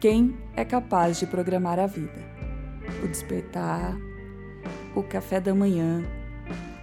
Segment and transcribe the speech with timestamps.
[0.00, 2.24] Quem é capaz de programar a vida?
[3.04, 3.94] O despertar,
[4.96, 6.02] o café da manhã,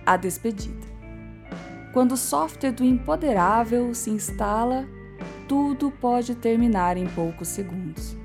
[0.05, 0.85] a despedida.
[1.91, 4.87] Quando o software do impoderável se instala,
[5.47, 8.15] tudo pode terminar em poucos segundos.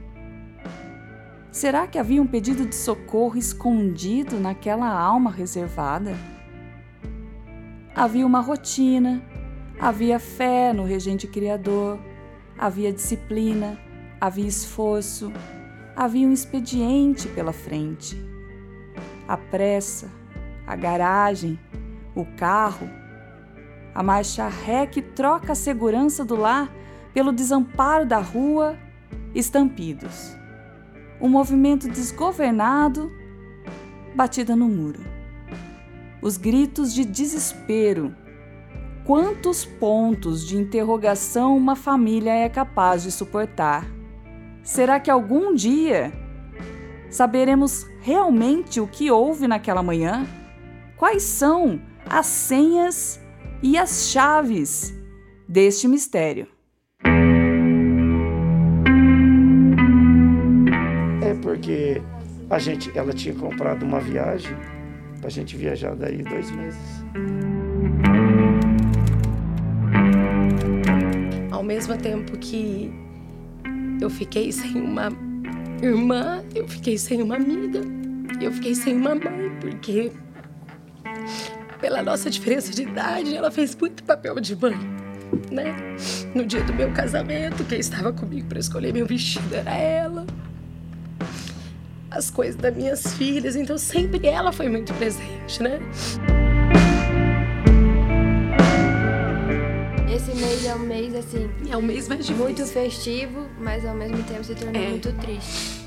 [1.51, 6.15] Será que havia um pedido de socorro escondido naquela alma reservada?
[7.97, 9.23] Havia uma rotina,
[9.81, 11.99] havia fé no regente criador,
[12.59, 13.79] havia disciplina,
[14.23, 15.33] havia esforço,
[15.97, 18.17] havia um expediente pela frente.
[19.27, 20.09] A pressa,
[20.65, 21.59] a garagem,
[22.15, 22.89] o carro,
[23.93, 26.73] a marcha ré que troca a segurança do lar
[27.13, 28.79] pelo desamparo da rua,
[29.35, 30.37] estampidos
[31.23, 33.13] um movimento desgovernado,
[34.13, 35.01] batida no muro.
[36.21, 38.13] Os gritos de desespero.
[39.05, 44.02] Quantos pontos de interrogação uma família é capaz de suportar?
[44.63, 46.13] Será que algum dia
[47.11, 50.27] saberemos realmente o que houve naquela manhã?
[50.97, 53.21] Quais são as senhas
[53.63, 54.95] e as chaves
[55.49, 56.47] deste mistério?
[61.43, 62.01] porque
[62.49, 64.57] a gente, ela tinha comprado uma viagem
[65.19, 67.05] para a gente viajar daí dois meses.
[71.51, 72.93] Ao mesmo tempo que
[74.03, 75.13] eu fiquei sem uma
[75.81, 77.81] irmã, eu fiquei sem uma amiga,
[78.41, 80.11] eu fiquei sem uma mãe, porque
[81.81, 84.77] pela nossa diferença de idade, ela fez muito papel de mãe,
[85.51, 85.77] né?
[86.35, 90.27] No dia do meu casamento, quem estava comigo para escolher meu vestido era ela
[92.11, 95.79] as coisas das minhas filhas, então sempre ela foi muito presente, né?
[100.15, 101.49] Esse mês é um mês assim.
[101.71, 102.45] É um mês mais difícil.
[102.45, 104.91] Muito festivo, mas ao mesmo tempo se torna é.
[104.91, 105.87] muito triste.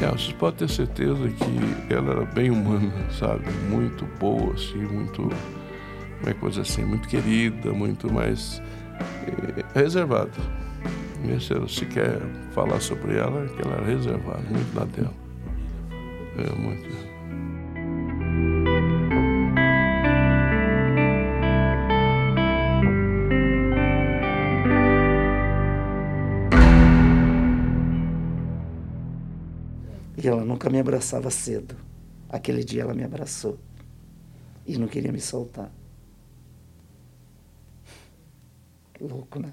[0.00, 3.44] É, vocês podem ter certeza que ela era bem humana, sabe?
[3.68, 5.22] Muito boa, assim, muito.
[5.22, 6.84] Como é coisa assim?
[6.84, 8.62] Muito querida, muito mais
[9.74, 10.30] é reservada.
[11.68, 12.20] Se quer
[12.52, 15.14] falar sobre ela, que ela é reservada, muito na dela.
[16.38, 17.07] É muito.
[30.48, 31.76] Nunca me abraçava cedo.
[32.28, 33.58] Aquele dia ela me abraçou
[34.66, 35.70] e não queria me soltar.
[39.00, 39.52] Louco, né?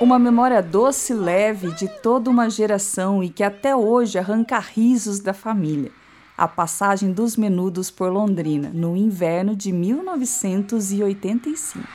[0.00, 5.18] Uma memória doce e leve de toda uma geração e que até hoje arranca risos
[5.18, 5.90] da família.
[6.36, 11.86] A passagem dos menudos por Londrina, no inverno de 1985.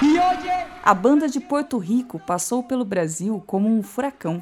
[0.00, 0.48] E hoje
[0.84, 4.40] a banda de Porto Rico passou pelo Brasil como um furacão.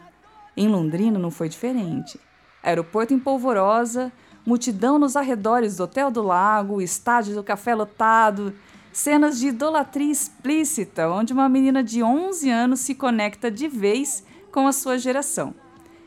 [0.54, 2.20] Em Londrina não foi diferente.
[2.62, 4.12] Aeroporto em polvorosa,
[4.44, 8.52] multidão nos arredores do Hotel do Lago, estádio do café lotado,
[8.92, 14.66] cenas de idolatria explícita, onde uma menina de 11 anos se conecta de vez com
[14.66, 15.63] a sua geração.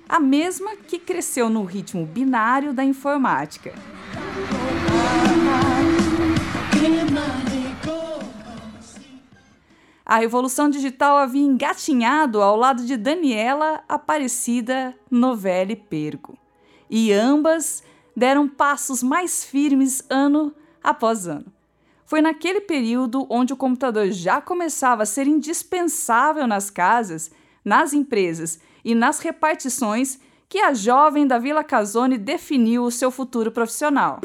[0.09, 3.73] A mesma que cresceu no ritmo binário da informática.
[10.05, 16.37] A revolução digital havia engatinhado ao lado de Daniela, Aparecida, Novelle Pergo.
[16.89, 17.83] E ambas
[18.15, 21.51] deram passos mais firmes ano após ano.
[22.05, 27.29] Foi naquele período onde o computador já começava a ser indispensável nas casas,
[27.65, 30.17] nas empresas e nas repartições
[30.47, 34.21] que a jovem da Vila Casone definiu o seu futuro profissional.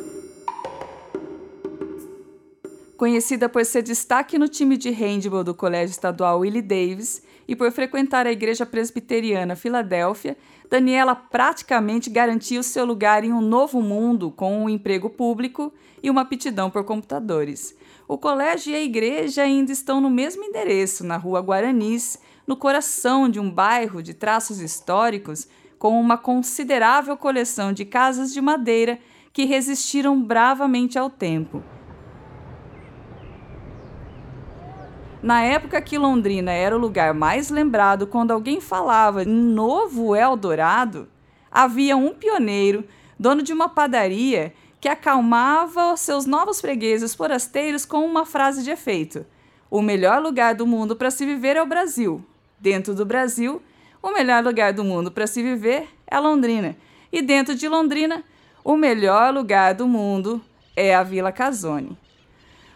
[2.96, 7.72] Conhecida por ser destaque no time de handball do Colégio Estadual Willie Davis e por
[7.72, 10.36] frequentar a Igreja Presbiteriana Filadélfia,
[10.70, 16.20] Daniela praticamente garantiu seu lugar em um novo mundo com um emprego público e uma
[16.20, 17.76] aptidão por computadores.
[18.06, 22.16] O colégio e a igreja ainda estão no mesmo endereço, na Rua Guaranis,
[22.46, 25.46] no coração de um bairro de traços históricos,
[25.78, 28.98] com uma considerável coleção de casas de madeira
[29.32, 31.62] que resistiram bravamente ao tempo
[35.22, 41.08] Na época que Londrina era o lugar mais lembrado quando alguém falava em Novo Eldorado,
[41.48, 42.84] havia um pioneiro,
[43.16, 49.24] dono de uma padaria, que acalmava seus novos fregueses forasteiros com uma frase de efeito:
[49.70, 52.24] O melhor lugar do mundo para se viver é o Brasil.
[52.62, 53.60] Dentro do Brasil,
[54.00, 56.76] o melhor lugar do mundo para se viver é Londrina.
[57.10, 58.22] E dentro de Londrina,
[58.62, 60.40] o melhor lugar do mundo
[60.76, 61.98] é a Vila Casone.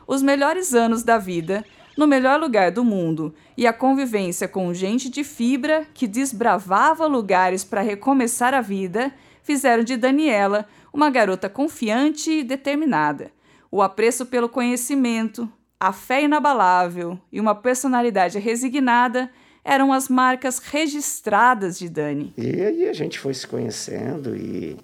[0.05, 1.65] Os melhores anos da vida
[1.97, 7.63] no melhor lugar do mundo e a convivência com gente de fibra que desbravava lugares
[7.63, 13.31] para recomeçar a vida fizeram de Daniela uma garota confiante e determinada.
[13.71, 15.49] O apreço pelo conhecimento,
[15.79, 19.31] a fé inabalável e uma personalidade resignada
[19.67, 22.33] eram as marcas registradas de Dani.
[22.39, 24.77] E aí a gente foi se conhecendo e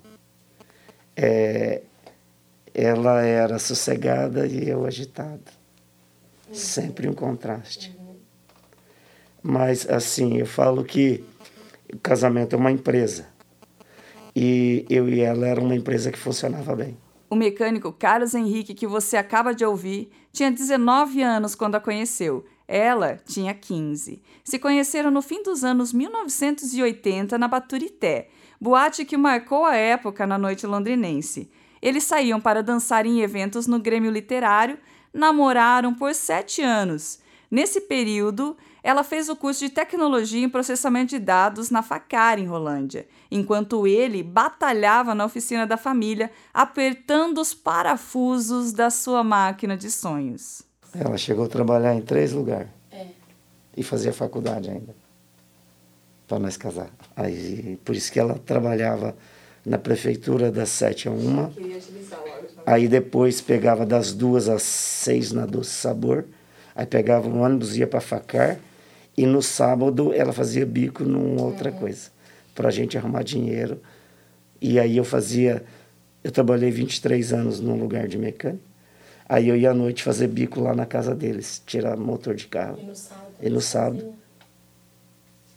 [1.17, 1.83] é,
[2.75, 5.53] ela era sossegada e eu agitado.
[6.53, 7.97] Sempre um contraste.
[9.41, 11.25] Mas, assim, eu falo que
[11.93, 13.27] o casamento é uma empresa.
[14.35, 16.97] E eu e ela era uma empresa que funcionava bem.
[17.31, 22.45] O mecânico Carlos Henrique, que você acaba de ouvir, tinha 19 anos quando a conheceu.
[22.67, 24.23] Ela tinha 15.
[24.45, 28.29] Se conheceram no fim dos anos 1980 na Baturité,
[28.61, 31.51] boate que marcou a época na noite londrinense.
[31.81, 34.79] Eles saíam para dançar em eventos no Grêmio Literário,
[35.13, 37.21] namoraram por sete anos.
[37.51, 42.47] Nesse período, ela fez o curso de tecnologia em processamento de dados na Facar, em
[42.47, 49.91] Rolândia, enquanto ele batalhava na oficina da família, apertando os parafusos da sua máquina de
[49.91, 50.72] sonhos.
[50.95, 52.69] Ela chegou a trabalhar em três lugares.
[52.91, 53.07] É.
[53.77, 54.95] E fazia faculdade ainda.
[56.29, 56.91] Para nós casar.
[57.17, 59.15] Aí, por isso que ela trabalhava
[59.65, 61.53] na prefeitura das sete a uma.
[62.67, 66.25] Aí depois pegava das duas às seis na Doce Sabor.
[66.75, 68.59] Aí pegava um ônibus, ia para Facar.
[69.17, 71.79] E no sábado ela fazia bico numa outra uhum.
[71.79, 72.11] coisa.
[72.55, 73.81] Para a gente arrumar dinheiro.
[74.61, 75.65] E aí eu fazia.
[76.23, 78.72] Eu trabalhei 23 anos num lugar de mecânico.
[79.33, 82.77] Aí eu ia à noite fazer bico lá na casa deles, tirar motor de carro.
[82.79, 83.33] E no sábado?
[83.41, 84.15] E no sábado.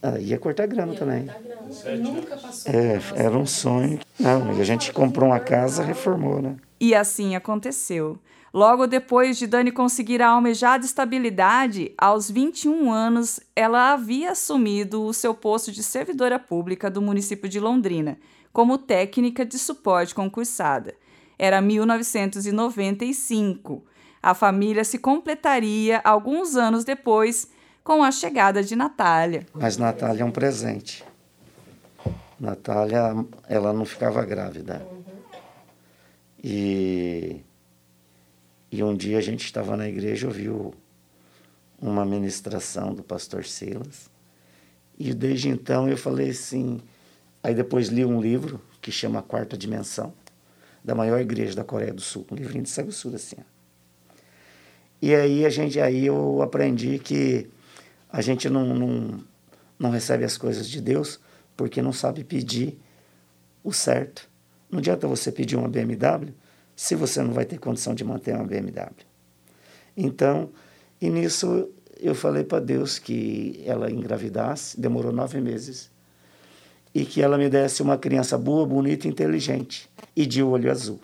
[0.01, 1.25] Ah, ia cortar grama ia também.
[1.25, 1.97] Cortar grama.
[1.97, 2.73] Nunca passou.
[2.73, 3.99] É, era um sonho.
[4.17, 6.55] Não, a gente comprou uma casa, reformou, né?
[6.79, 8.17] E assim aconteceu.
[8.53, 15.13] Logo depois de Dani conseguir a almejada estabilidade, aos 21 anos, ela havia assumido o
[15.13, 18.17] seu posto de servidora pública do município de Londrina,
[18.53, 20.93] como técnica de suporte concursada.
[21.37, 23.85] Era 1995.
[24.21, 27.47] A família se completaria alguns anos depois
[27.83, 29.45] com a chegada de Natália.
[29.53, 31.05] Mas Natália é um presente.
[32.39, 33.15] Natália,
[33.47, 34.85] ela não ficava grávida.
[36.43, 37.41] E,
[38.71, 40.73] e um dia a gente estava na igreja, ouviu
[41.79, 44.09] uma ministração do pastor Silas.
[44.97, 46.81] E desde então eu falei assim.
[47.43, 50.13] Aí depois li um livro que chama Quarta Dimensão,
[50.85, 53.37] da maior igreja da Coreia do Sul, um livrinho de Sagussura, assim.
[55.01, 57.49] E aí a gente aí eu aprendi que
[58.11, 59.23] a gente não, não,
[59.79, 61.19] não recebe as coisas de Deus
[61.57, 62.77] porque não sabe pedir
[63.63, 64.29] o certo.
[64.69, 66.33] Não adianta você pedir uma BMW
[66.75, 69.05] se você não vai ter condição de manter uma BMW.
[69.97, 70.51] Então,
[71.01, 75.89] e nisso eu falei para Deus que ela engravidasse, demorou nove meses,
[76.95, 80.97] e que ela me desse uma criança boa, bonita, inteligente e de olho azul.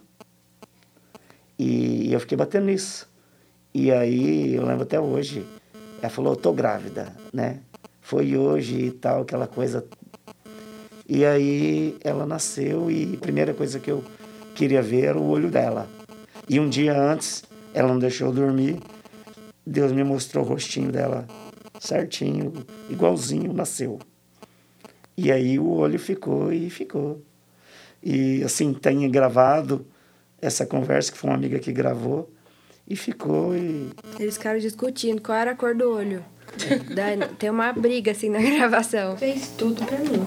[1.59, 3.09] E eu fiquei batendo nisso.
[3.73, 5.45] E aí, eu lembro até hoje,
[6.01, 7.59] ela falou, tô grávida, né?
[7.99, 9.85] Foi hoje e tal, aquela coisa.
[11.07, 14.01] E aí ela nasceu e a primeira coisa que eu
[14.55, 15.89] queria ver era o olho dela.
[16.47, 18.79] E um dia antes, ela não deixou eu dormir,
[19.65, 21.27] Deus me mostrou o rostinho dela
[21.79, 22.53] certinho,
[22.89, 23.99] igualzinho, nasceu.
[25.17, 27.21] E aí o olho ficou e ficou.
[28.03, 29.85] E assim, tenho gravado
[30.41, 32.29] essa conversa, que foi uma amiga que gravou,
[32.87, 33.91] e ficou e.
[34.19, 36.23] Eles ficaram discutindo qual era a cor do olho.
[37.37, 39.15] tem uma briga assim na gravação.
[39.17, 40.25] Fez tudo pra mim.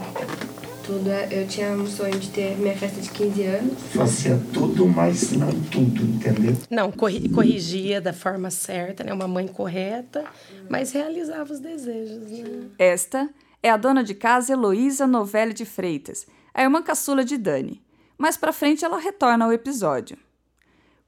[0.86, 1.10] Tudo.
[1.10, 3.82] É, eu tinha um sonho de ter minha festa de 15 anos.
[3.94, 6.54] Fazia tudo, mas não tudo, entendeu?
[6.70, 9.12] Não, corrigia da forma certa, né?
[9.12, 10.24] Uma mãe correta,
[10.68, 12.68] mas realizava os desejos, né?
[12.78, 13.28] Esta
[13.64, 17.82] é a dona de casa Heloísa Novelli de Freitas, a irmã caçula de Dani.
[18.18, 20.18] Mais pra frente ela retorna ao episódio.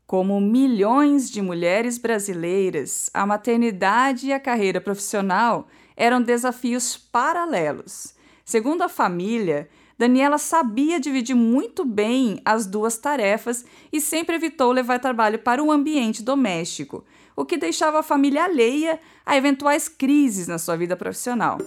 [0.07, 8.15] Como milhões de mulheres brasileiras, a maternidade e a carreira profissional eram desafios paralelos.
[8.43, 14.99] Segundo a família, Daniela sabia dividir muito bem as duas tarefas e sempre evitou levar
[14.99, 17.05] trabalho para o ambiente doméstico,
[17.37, 21.59] o que deixava a família alheia a eventuais crises na sua vida profissional.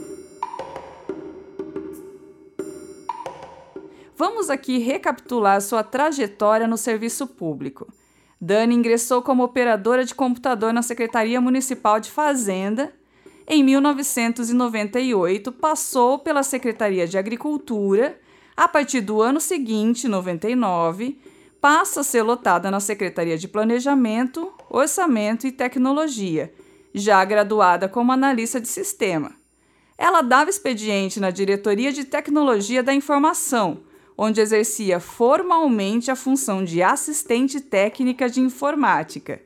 [4.20, 7.88] Vamos aqui recapitular sua trajetória no serviço público.
[8.40, 12.94] Dani ingressou como operadora de computador na Secretaria Municipal de Fazenda.
[13.48, 18.20] Em 1998, passou pela Secretaria de Agricultura.
[18.58, 21.18] A partir do ano seguinte, 99,
[21.62, 26.54] passa a ser lotada na Secretaria de Planejamento, Orçamento e Tecnologia,
[26.94, 29.32] já graduada como analista de sistema.
[29.98, 33.88] Ela dava expediente na Diretoria de Tecnologia da Informação,
[34.22, 39.42] onde exercia formalmente a função de assistente técnica de informática.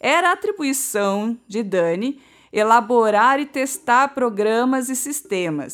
[0.00, 2.20] Era atribuição de Dani
[2.52, 5.72] elaborar e testar programas e sistemas,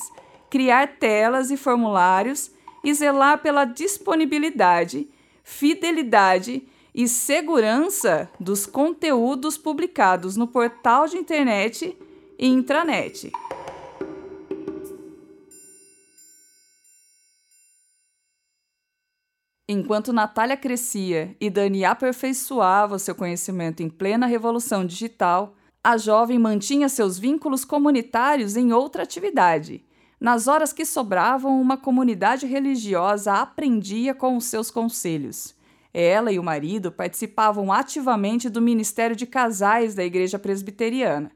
[0.50, 2.50] criar telas e formulários
[2.84, 5.08] e zelar pela disponibilidade,
[5.42, 11.96] fidelidade e segurança dos conteúdos publicados no portal de internet
[12.38, 13.32] e intranet.
[19.66, 26.86] Enquanto Natália crescia e Dani aperfeiçoava seu conhecimento em plena revolução digital, a jovem mantinha
[26.86, 29.82] seus vínculos comunitários em outra atividade.
[30.20, 35.54] Nas horas que sobravam, uma comunidade religiosa aprendia com os seus conselhos.
[35.94, 41.30] Ela e o marido participavam ativamente do Ministério de Casais da Igreja Presbiteriana.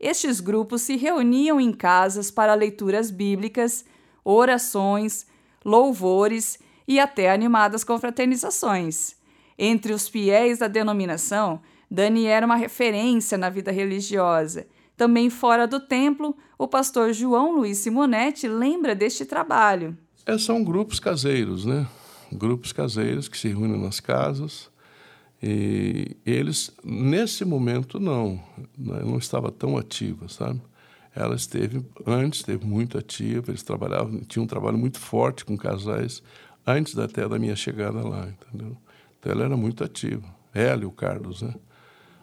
[0.00, 3.84] Estes grupos se reuniam em casas para leituras bíblicas,
[4.24, 5.26] orações,
[5.64, 9.14] louvores e até animadas confraternizações.
[9.58, 14.66] Entre os fiéis da denominação, Dani era uma referência na vida religiosa.
[14.96, 19.96] Também fora do templo, o pastor João Luiz Simonetti lembra deste trabalho.
[20.24, 21.86] É, são grupos caseiros, né?
[22.32, 24.70] Grupos caseiros que se reúnem nas casas.
[25.42, 28.40] E eles, nesse momento, não.
[28.76, 30.60] Não estava tão ativa, sabe?
[31.14, 33.50] Ela esteve, antes, esteve muito ativa.
[33.50, 36.22] Eles trabalhavam, tinham um trabalho muito forte com casais
[36.68, 38.76] antes até da minha chegada lá, entendeu?
[39.18, 40.24] Então ela era muito ativa.
[40.52, 41.54] Ela e o Carlos, né?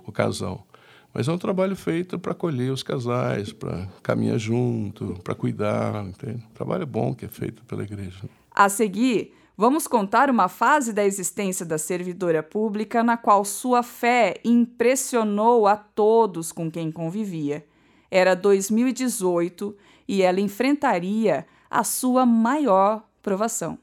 [0.05, 0.65] O casal.
[1.11, 6.43] Mas é um trabalho feito para acolher os casais, para caminhar junto, para cuidar, entende?
[6.53, 8.29] Trabalho bom que é feito pela igreja.
[8.51, 14.35] A seguir, vamos contar uma fase da existência da servidora pública na qual sua fé
[14.43, 17.65] impressionou a todos com quem convivia.
[18.11, 19.75] Era 2018
[20.07, 23.79] e ela enfrentaria a sua maior provação.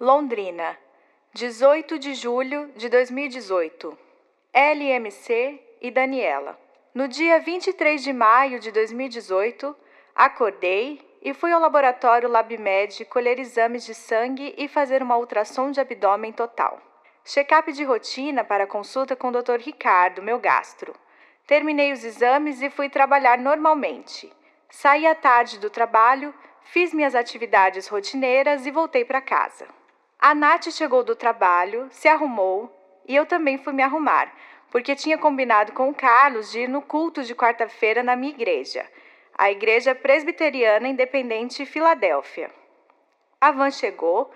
[0.00, 0.78] Londrina,
[1.34, 3.98] 18 de julho de 2018.
[4.54, 6.56] LMC e Daniela.
[6.94, 9.74] No dia 23 de maio de 2018,
[10.14, 15.80] acordei e fui ao laboratório LabMed colher exames de sangue e fazer uma ultrassom de
[15.80, 16.80] abdômen total.
[17.24, 19.58] Check-up de rotina para consulta com o Dr.
[19.58, 20.94] Ricardo, meu gastro.
[21.44, 24.32] Terminei os exames e fui trabalhar normalmente.
[24.70, 29.66] Saí à tarde do trabalho, fiz minhas atividades rotineiras e voltei para casa.
[30.20, 32.74] A Nath chegou do trabalho, se arrumou
[33.06, 34.32] e eu também fui me arrumar,
[34.68, 38.84] porque tinha combinado com o Carlos de ir no culto de quarta-feira na minha igreja,
[39.36, 42.50] a Igreja Presbiteriana Independente Filadélfia.
[43.40, 44.28] A van chegou,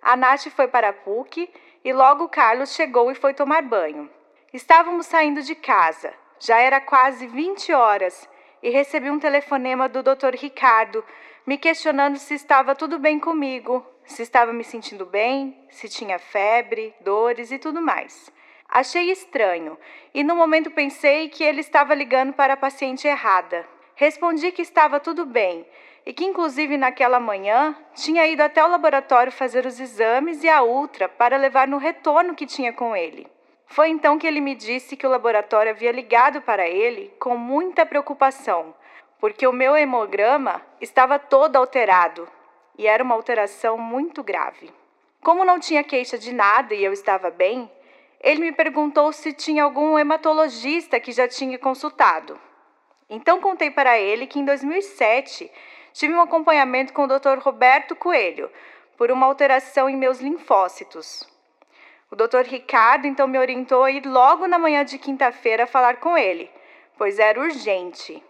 [0.00, 1.52] a Nath foi para a PUC
[1.84, 4.08] e logo o Carlos chegou e foi tomar banho.
[4.54, 8.26] Estávamos saindo de casa, já era quase 20 horas
[8.62, 10.34] e recebi um telefonema do Dr.
[10.34, 11.04] Ricardo
[11.46, 16.94] me questionando se estava tudo bem comigo, se estava me sentindo bem, se tinha febre,
[17.00, 18.32] dores e tudo mais.
[18.68, 19.76] Achei estranho
[20.14, 23.66] e no momento pensei que ele estava ligando para a paciente errada.
[23.94, 25.66] Respondi que estava tudo bem
[26.04, 30.62] e que, inclusive, naquela manhã tinha ido até o laboratório fazer os exames e a
[30.62, 33.26] ultra para levar no retorno que tinha com ele.
[33.66, 37.84] Foi então que ele me disse que o laboratório havia ligado para ele com muita
[37.84, 38.72] preocupação,
[39.18, 42.28] porque o meu hemograma estava todo alterado
[42.78, 44.72] e era uma alteração muito grave.
[45.22, 47.70] Como não tinha queixa de nada e eu estava bem,
[48.20, 52.38] ele me perguntou se tinha algum hematologista que já tinha consultado.
[53.08, 55.50] Então contei para ele que em 2007
[55.92, 57.38] tive um acompanhamento com o Dr.
[57.40, 58.50] Roberto Coelho
[58.96, 61.26] por uma alteração em meus linfócitos.
[62.10, 62.42] O Dr.
[62.46, 66.50] Ricardo então me orientou a ir logo na manhã de quinta-feira falar com ele,
[66.96, 68.22] pois era urgente.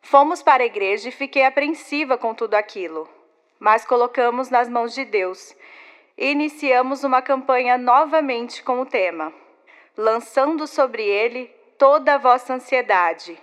[0.00, 3.08] Fomos para a igreja e fiquei apreensiva com tudo aquilo
[3.60, 5.54] mas colocamos nas mãos de Deus
[6.16, 9.32] e iniciamos uma campanha novamente com o tema:
[9.96, 11.46] lançando sobre ele
[11.78, 13.38] toda a vossa ansiedade,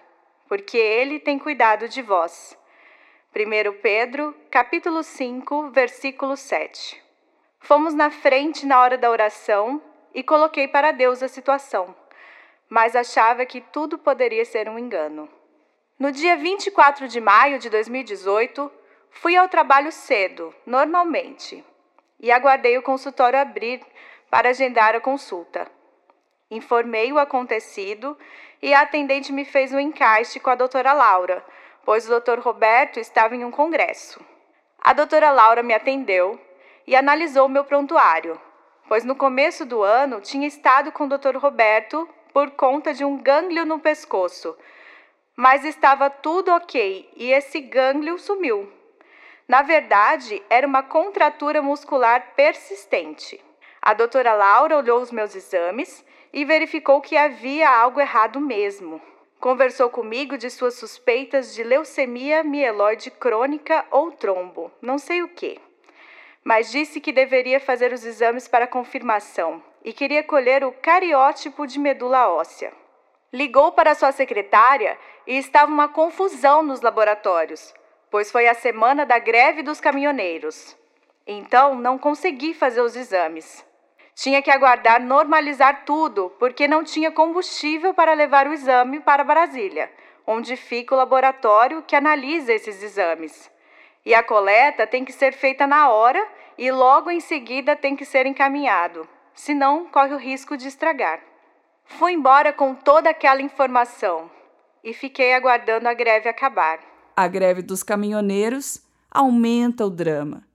[0.50, 2.58] porque ele tem cuidado de vós.
[3.36, 7.02] 1 Pedro, capítulo 5, versículo 7.
[7.60, 9.82] Fomos na frente na hora da oração
[10.14, 11.96] e coloquei para Deus a situação,
[12.68, 15.30] mas achava que tudo poderia ser um engano.
[16.00, 18.72] No dia 24 de maio de 2018,
[19.12, 21.64] Fui ao trabalho cedo, normalmente,
[22.20, 23.82] e aguardei o consultório abrir
[24.30, 25.70] para agendar a consulta.
[26.50, 28.18] Informei o acontecido
[28.62, 31.44] e a atendente me fez um encaixe com a doutora Laura,
[31.84, 32.40] pois o Dr.
[32.40, 34.20] Roberto estava em um congresso.
[34.80, 36.40] A doutora Laura me atendeu
[36.86, 38.40] e analisou meu prontuário,
[38.88, 41.38] pois no começo do ano tinha estado com o Dr.
[41.38, 44.56] Roberto por conta de um gânglio no pescoço,
[45.36, 48.77] mas estava tudo ok e esse gânglio sumiu.
[49.48, 53.40] Na verdade, era uma contratura muscular persistente.
[53.82, 59.02] A doutora Laura olhou os meus exames e verificou que havia algo errado mesmo.
[59.40, 65.58] Conversou comigo de suas suspeitas de leucemia mieloide crônica ou trombo, não sei o que.
[66.44, 71.80] Mas disse que deveria fazer os exames para confirmação e queria colher o cariótipo de
[71.80, 72.74] medula óssea.
[73.32, 77.74] Ligou para sua secretária e estava uma confusão nos laboratórios,
[78.10, 80.78] pois foi a semana da greve dos caminhoneiros.
[81.26, 83.66] Então não consegui fazer os exames.
[84.16, 89.92] Tinha que aguardar normalizar tudo, porque não tinha combustível para levar o exame para Brasília,
[90.26, 93.52] onde fica o laboratório que analisa esses exames.
[94.04, 96.26] E a coleta tem que ser feita na hora
[96.58, 101.20] e logo em seguida tem que ser encaminhado, senão corre o risco de estragar.
[101.86, 104.32] Fui embora com toda aquela informação
[104.84, 106.80] e fiquei aguardando a greve acabar.
[107.18, 108.82] A greve dos caminhoneiros
[109.12, 110.48] aumenta o drama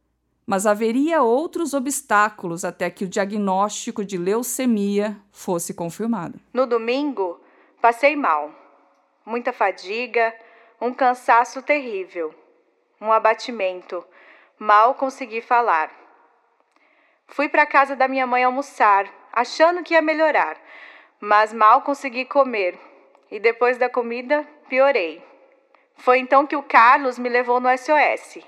[0.46, 6.38] mas haveria outros obstáculos até que o diagnóstico de leucemia fosse confirmado.
[6.52, 7.40] No domingo,
[7.80, 8.52] passei mal.
[9.24, 10.34] Muita fadiga,
[10.80, 12.34] um cansaço terrível,
[13.00, 14.04] um abatimento.
[14.58, 15.90] Mal consegui falar.
[17.28, 20.60] Fui para a casa da minha mãe almoçar, achando que ia melhorar,
[21.20, 22.78] mas mal consegui comer
[23.30, 25.31] e depois da comida piorei.
[25.96, 28.44] Foi então que o Carlos me levou no SOS.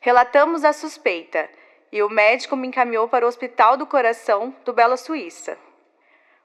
[0.00, 1.48] Relatamos a suspeita
[1.90, 5.56] e o médico me encaminhou para o Hospital do Coração do Bela Suíça.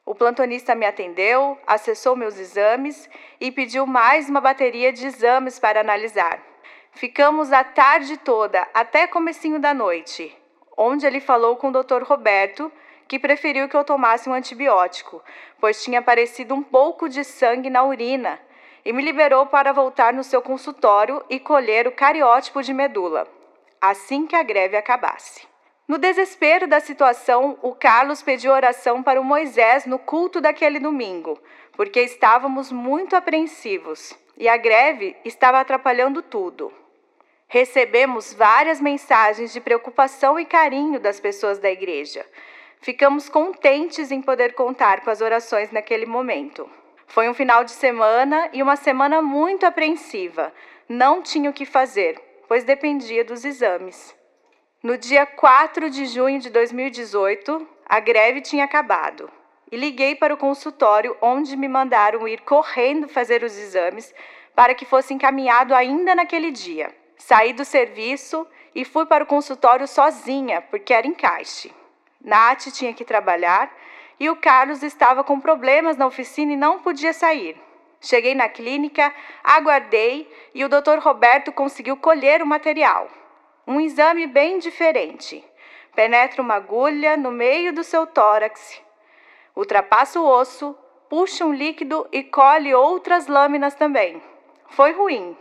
[0.05, 5.81] O plantonista me atendeu, acessou meus exames e pediu mais uma bateria de exames para
[5.81, 6.39] analisar.
[6.91, 10.35] Ficamos a tarde toda, até comecinho da noite,
[10.75, 12.03] onde ele falou com o Dr.
[12.03, 12.71] Roberto,
[13.07, 15.23] que preferiu que eu tomasse um antibiótico,
[15.59, 18.39] pois tinha aparecido um pouco de sangue na urina,
[18.83, 23.27] e me liberou para voltar no seu consultório e colher o cariótipo de medula
[23.81, 25.47] assim que a greve acabasse.
[25.87, 31.39] No desespero da situação, o Carlos pediu oração para o Moisés no culto daquele domingo,
[31.73, 36.71] porque estávamos muito apreensivos e a greve estava atrapalhando tudo.
[37.47, 42.23] Recebemos várias mensagens de preocupação e carinho das pessoas da igreja.
[42.81, 46.69] Ficamos contentes em poder contar com as orações naquele momento.
[47.09, 50.53] Foi um final de semana e uma semana muito apreensiva.
[50.87, 54.15] Não tinha o que fazer, pois dependia dos exames.
[54.83, 59.29] No dia 4 de junho de 2018, a greve tinha acabado
[59.71, 64.13] e liguei para o consultório onde me mandaram ir correndo fazer os exames
[64.55, 66.95] para que fosse encaminhado ainda naquele dia.
[67.17, 68.45] Saí do serviço
[68.75, 71.73] e fui para o consultório sozinha, porque era encaixe.
[72.23, 73.75] Nath tinha que trabalhar
[74.19, 77.55] e o Carlos estava com problemas na oficina e não podia sair.
[78.01, 80.99] Cheguei na clínica, aguardei e o Dr.
[80.99, 83.07] Roberto conseguiu colher o material.
[83.67, 85.43] Um exame bem diferente.
[85.95, 88.81] Penetra uma agulha no meio do seu tórax,
[89.55, 90.77] ultrapassa o osso,
[91.09, 94.21] puxa um líquido e colhe outras lâminas também.
[94.69, 95.35] Foi ruim.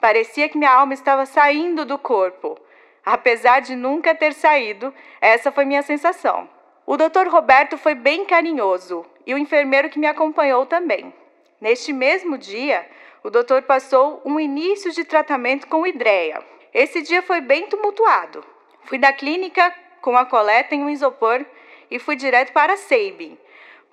[0.00, 2.58] Parecia que minha alma estava saindo do corpo.
[3.04, 6.48] Apesar de nunca ter saído, essa foi minha sensação.
[6.84, 7.28] O Dr.
[7.28, 11.14] Roberto foi bem carinhoso e o enfermeiro que me acompanhou também.
[11.60, 12.84] Neste mesmo dia,
[13.22, 16.42] o doutor passou um início de tratamento com hidreia.
[16.74, 18.44] Esse dia foi bem tumultuado.
[18.84, 21.46] Fui da clínica com a coleta em um isopor
[21.88, 23.38] e fui direto para a Seibin,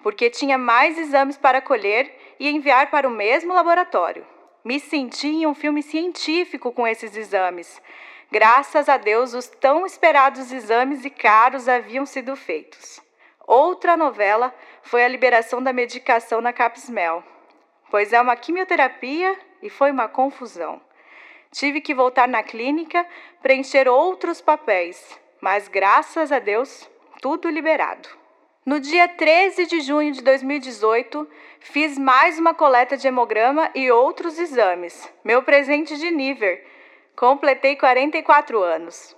[0.01, 4.25] porque tinha mais exames para colher e enviar para o mesmo laboratório.
[4.63, 7.79] Me senti em um filme científico com esses exames.
[8.31, 13.01] Graças a Deus, os tão esperados exames e caros haviam sido feitos.
[13.47, 17.23] Outra novela foi a liberação da medicação na Capsmel
[17.89, 20.81] pois é uma quimioterapia e foi uma confusão.
[21.51, 23.05] Tive que voltar na clínica,
[23.41, 26.89] preencher outros papéis, mas graças a Deus,
[27.21, 28.07] tudo liberado.
[28.65, 31.27] No dia 13 de junho de 2018,
[31.59, 35.11] fiz mais uma coleta de hemograma e outros exames.
[35.23, 36.55] Meu presente de nível.
[37.19, 39.13] Completei 44 anos.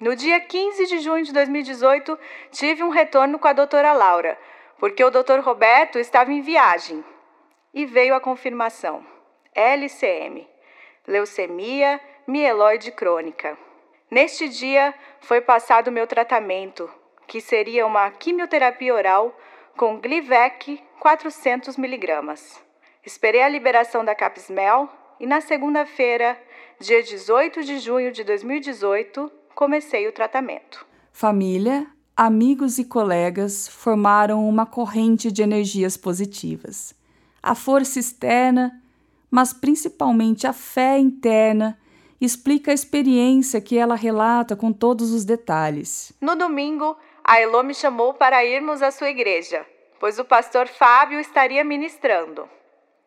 [0.00, 2.18] No dia 15 de junho de 2018,
[2.50, 4.38] tive um retorno com a doutora Laura,
[4.78, 7.04] porque o doutor Roberto estava em viagem
[7.74, 9.04] e veio a confirmação:
[9.54, 10.48] LCM,
[11.06, 13.58] leucemia mieloide crônica.
[14.10, 16.90] Neste dia foi passado o meu tratamento,
[17.26, 19.38] que seria uma quimioterapia oral
[19.76, 22.64] com Glivec 400 miligramas.
[23.04, 24.88] Esperei a liberação da Capsmel
[25.20, 26.40] e na segunda-feira,
[26.80, 30.86] dia 18 de junho de 2018, comecei o tratamento.
[31.12, 36.94] Família, amigos e colegas formaram uma corrente de energias positivas.
[37.42, 38.82] A força externa,
[39.30, 41.78] mas principalmente a fé interna,
[42.18, 46.14] explica a experiência que ela relata com todos os detalhes.
[46.18, 49.66] No domingo, a Elô me chamou para irmos à sua igreja,
[49.98, 52.48] pois o pastor Fábio estaria ministrando.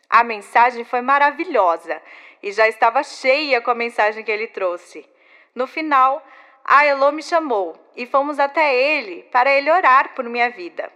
[0.07, 1.99] A mensagem foi maravilhosa
[2.43, 5.09] e já estava cheia com a mensagem que ele trouxe.
[5.55, 6.21] No final,
[6.65, 10.91] a Elô me chamou e fomos até ele para ele orar por minha vida.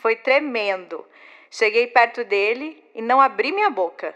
[0.00, 1.06] Foi tremendo.
[1.50, 4.14] Cheguei perto dele e não abri minha boca.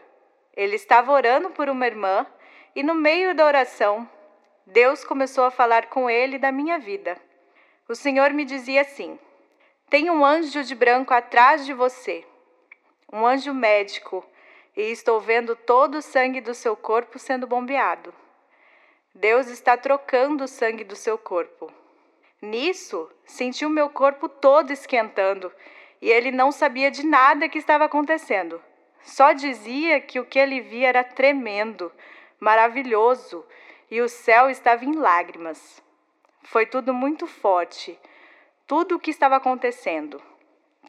[0.56, 2.26] Ele estava orando por uma irmã
[2.74, 4.08] e no meio da oração,
[4.66, 7.16] Deus começou a falar com ele da minha vida.
[7.88, 9.18] O Senhor me dizia assim:
[9.88, 12.24] Tem um anjo de branco atrás de você,
[13.12, 14.24] um anjo médico,
[14.76, 18.14] e estou vendo todo o sangue do seu corpo sendo bombeado.
[19.14, 21.72] Deus está trocando o sangue do seu corpo.
[22.40, 25.52] Nisso, senti o meu corpo todo esquentando
[26.00, 28.62] e ele não sabia de nada que estava acontecendo.
[29.02, 31.92] Só dizia que o que ele via era tremendo,
[32.38, 33.44] maravilhoso
[33.90, 35.82] e o céu estava em lágrimas.
[36.44, 37.98] Foi tudo muito forte,
[38.66, 40.29] tudo o que estava acontecendo.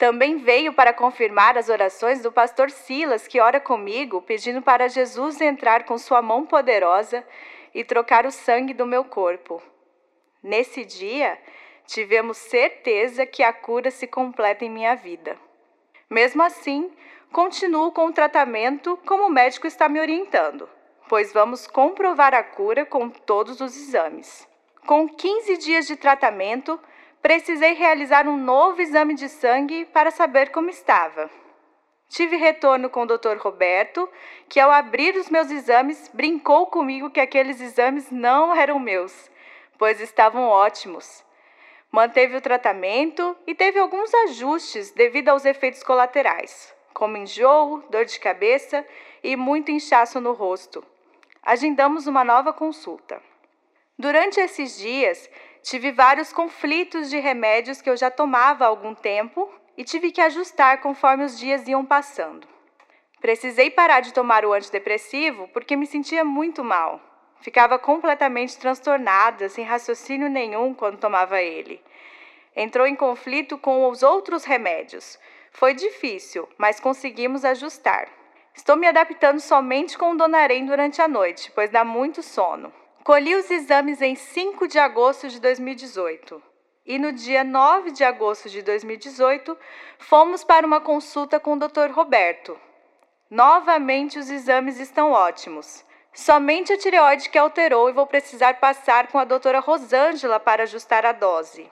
[0.01, 5.39] Também veio para confirmar as orações do pastor Silas, que ora comigo, pedindo para Jesus
[5.39, 7.23] entrar com sua mão poderosa
[7.71, 9.61] e trocar o sangue do meu corpo.
[10.41, 11.37] Nesse dia,
[11.85, 15.37] tivemos certeza que a cura se completa em minha vida.
[16.09, 16.91] Mesmo assim,
[17.31, 20.67] continuo com o tratamento como o médico está me orientando
[21.11, 24.47] pois vamos comprovar a cura com todos os exames.
[24.87, 26.79] Com 15 dias de tratamento,
[27.21, 31.29] precisei realizar um novo exame de sangue para saber como estava.
[32.10, 33.38] Tive retorno com o Dr.
[33.38, 34.10] Roberto,
[34.49, 39.31] que ao abrir os meus exames brincou comigo que aqueles exames não eram meus,
[39.77, 41.23] pois estavam ótimos.
[41.91, 48.19] Manteve o tratamento e teve alguns ajustes devido aos efeitos colaterais, como enjoo, dor de
[48.19, 48.86] cabeça
[49.23, 50.84] e muito inchaço no rosto
[51.43, 53.21] agendamos uma nova consulta.
[53.97, 55.29] Durante esses dias,
[55.63, 60.21] tive vários conflitos de remédios que eu já tomava há algum tempo e tive que
[60.21, 62.47] ajustar conforme os dias iam passando.
[63.19, 67.00] Precisei parar de tomar o antidepressivo porque me sentia muito mal.
[67.41, 71.82] Ficava completamente transtornada, sem raciocínio nenhum quando tomava ele.
[72.56, 75.19] Entrou em conflito com os outros remédios.
[75.52, 78.08] Foi difícil, mas conseguimos ajustar.
[78.54, 82.71] Estou me adaptando somente com o Donarém durante a noite, pois dá muito sono.
[83.03, 86.39] Colhi os exames em 5 de agosto de 2018
[86.85, 89.57] e no dia 9 de agosto de 2018
[89.97, 91.89] fomos para uma consulta com o Dr.
[91.91, 92.55] Roberto.
[93.27, 95.83] Novamente os exames estão ótimos.
[96.13, 101.03] Somente a tireoide que alterou e vou precisar passar com a doutora Rosângela para ajustar
[101.03, 101.67] a dose.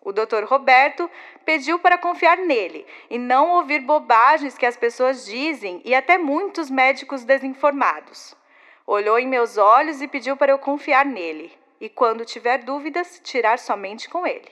[0.00, 0.42] O Dr.
[0.48, 1.08] Roberto
[1.44, 6.68] pediu para confiar nele e não ouvir bobagens que as pessoas dizem e até muitos
[6.68, 8.34] médicos desinformados.
[8.86, 13.58] Olhou em meus olhos e pediu para eu confiar nele e, quando tiver dúvidas, tirar
[13.58, 14.48] somente com ele.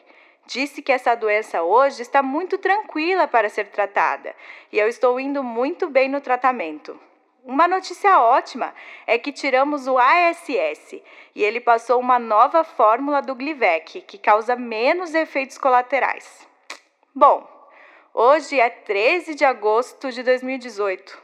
[0.47, 4.35] Disse que essa doença hoje está muito tranquila para ser tratada
[4.73, 6.99] e eu estou indo muito bem no tratamento.
[7.45, 8.75] Uma notícia ótima
[9.07, 11.01] é que tiramos o ASS
[11.35, 16.47] e ele passou uma nova fórmula do Glivec, que causa menos efeitos colaterais.
[17.15, 17.49] Bom,
[18.13, 21.17] hoje é 13 de agosto de 2018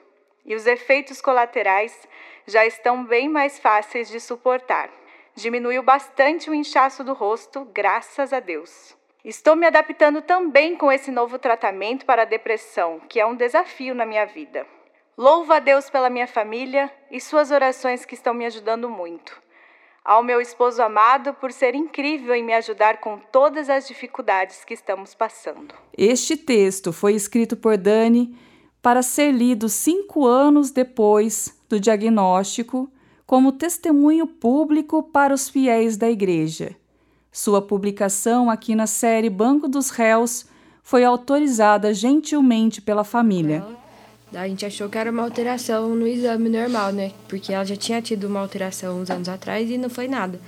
[0.45, 2.09] e os efeitos colaterais
[2.47, 4.91] já estão bem mais fáceis de suportar.
[5.35, 8.97] Diminuiu bastante o inchaço do rosto, graças a Deus.
[9.25, 13.95] Estou me adaptando também com esse novo tratamento para a depressão, que é um desafio
[13.95, 14.67] na minha vida.
[15.19, 19.37] Louvo a Deus pela minha família e suas orações que estão me ajudando muito.
[20.05, 24.75] Ao meu esposo amado por ser incrível em me ajudar com todas as dificuldades que
[24.75, 25.75] estamos passando.
[25.99, 28.39] Este texto foi escrito por Dani
[28.87, 32.89] para ser lido cinco anos depois do diagnóstico,
[33.27, 36.71] como testemunho público para os fiéis da Igreja.
[37.33, 40.47] Sua publicação aqui na série Banco dos Réus
[40.85, 43.67] foi autorizada gentilmente pela família.
[44.33, 47.11] A gente achou que era uma alteração no exame normal, né?
[47.27, 50.39] Porque ela já tinha tido uma alteração uns anos atrás e não foi nada.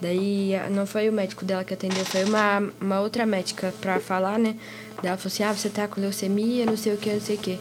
[0.00, 4.38] Daí não foi o médico dela que atendeu, foi uma, uma outra médica pra falar,
[4.38, 4.54] né?
[4.96, 7.36] Daí ela falou assim: ah, você tá com leucemia, não sei o que, não sei
[7.36, 7.58] o que.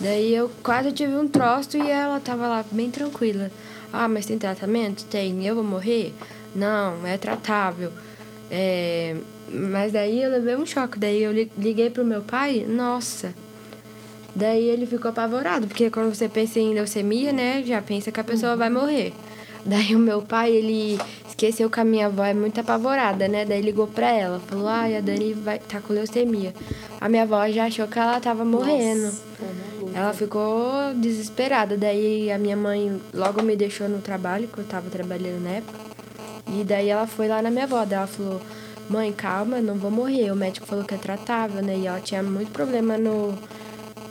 [0.00, 3.50] Daí eu quase tive um troço e ela tava lá bem tranquila.
[3.92, 5.04] Ah, mas tem tratamento?
[5.04, 5.46] Tem.
[5.46, 6.12] Eu vou morrer?
[6.54, 7.92] Não, é tratável.
[8.50, 9.16] É...
[9.48, 10.98] Mas daí eu levei um choque.
[10.98, 13.32] Daí eu liguei pro meu pai, nossa
[14.36, 18.24] Daí ele ficou apavorado, porque quando você pensa em leucemia, né, já pensa que a
[18.24, 19.14] pessoa vai morrer.
[19.64, 20.98] Daí o meu pai, ele
[21.36, 23.44] esqueceu que a minha avó é muito apavorada, né?
[23.44, 26.54] Daí ligou pra ela, falou: "Ai, a Dani vai tá com leucemia".
[26.98, 29.02] A minha avó já achou que ela tava morrendo.
[29.04, 29.22] Nossa,
[29.94, 31.76] Ela ficou desesperada.
[31.76, 35.78] Daí a minha mãe logo me deixou no trabalho, que eu tava trabalhando na época.
[36.48, 37.84] E daí ela foi lá na minha avó.
[37.84, 38.40] Daí ela falou:
[38.88, 40.30] Mãe, calma, não vou morrer.
[40.32, 41.76] O médico falou que é tratável, né?
[41.76, 43.34] E ela tinha muito problema no,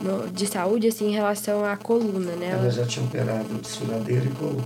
[0.00, 2.50] no- de saúde, assim, em relação à coluna, né?
[2.52, 4.64] Ela já tinha operado desfiladeira e coluna.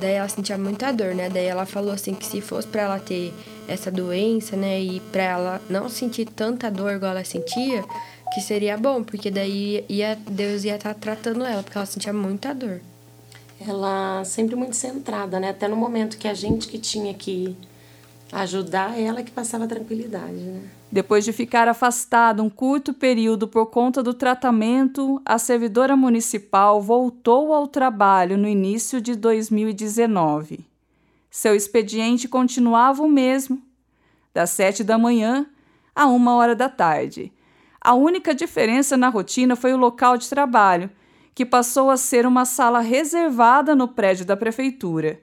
[0.00, 1.28] Daí ela sentia muita dor, né?
[1.28, 3.32] Daí ela falou assim que se fosse pra ela ter
[3.68, 7.84] essa doença, né, e pra ela não sentir tanta dor igual ela sentia,
[8.34, 12.52] que seria bom, porque daí ia, Deus ia estar tratando ela, porque ela sentia muita
[12.52, 12.80] dor.
[13.60, 15.50] Ela sempre muito centrada, né?
[15.50, 17.56] Até no momento que a gente que tinha que
[18.32, 20.62] ajudar, ela que passava tranquilidade, né?
[20.92, 27.54] Depois de ficar afastada um curto período por conta do tratamento, a servidora municipal voltou
[27.54, 30.66] ao trabalho no início de 2019.
[31.30, 33.62] Seu expediente continuava o mesmo,
[34.34, 35.46] das sete da manhã
[35.94, 37.32] a uma hora da tarde.
[37.80, 40.90] A única diferença na rotina foi o local de trabalho,
[41.34, 45.20] que passou a ser uma sala reservada no prédio da prefeitura.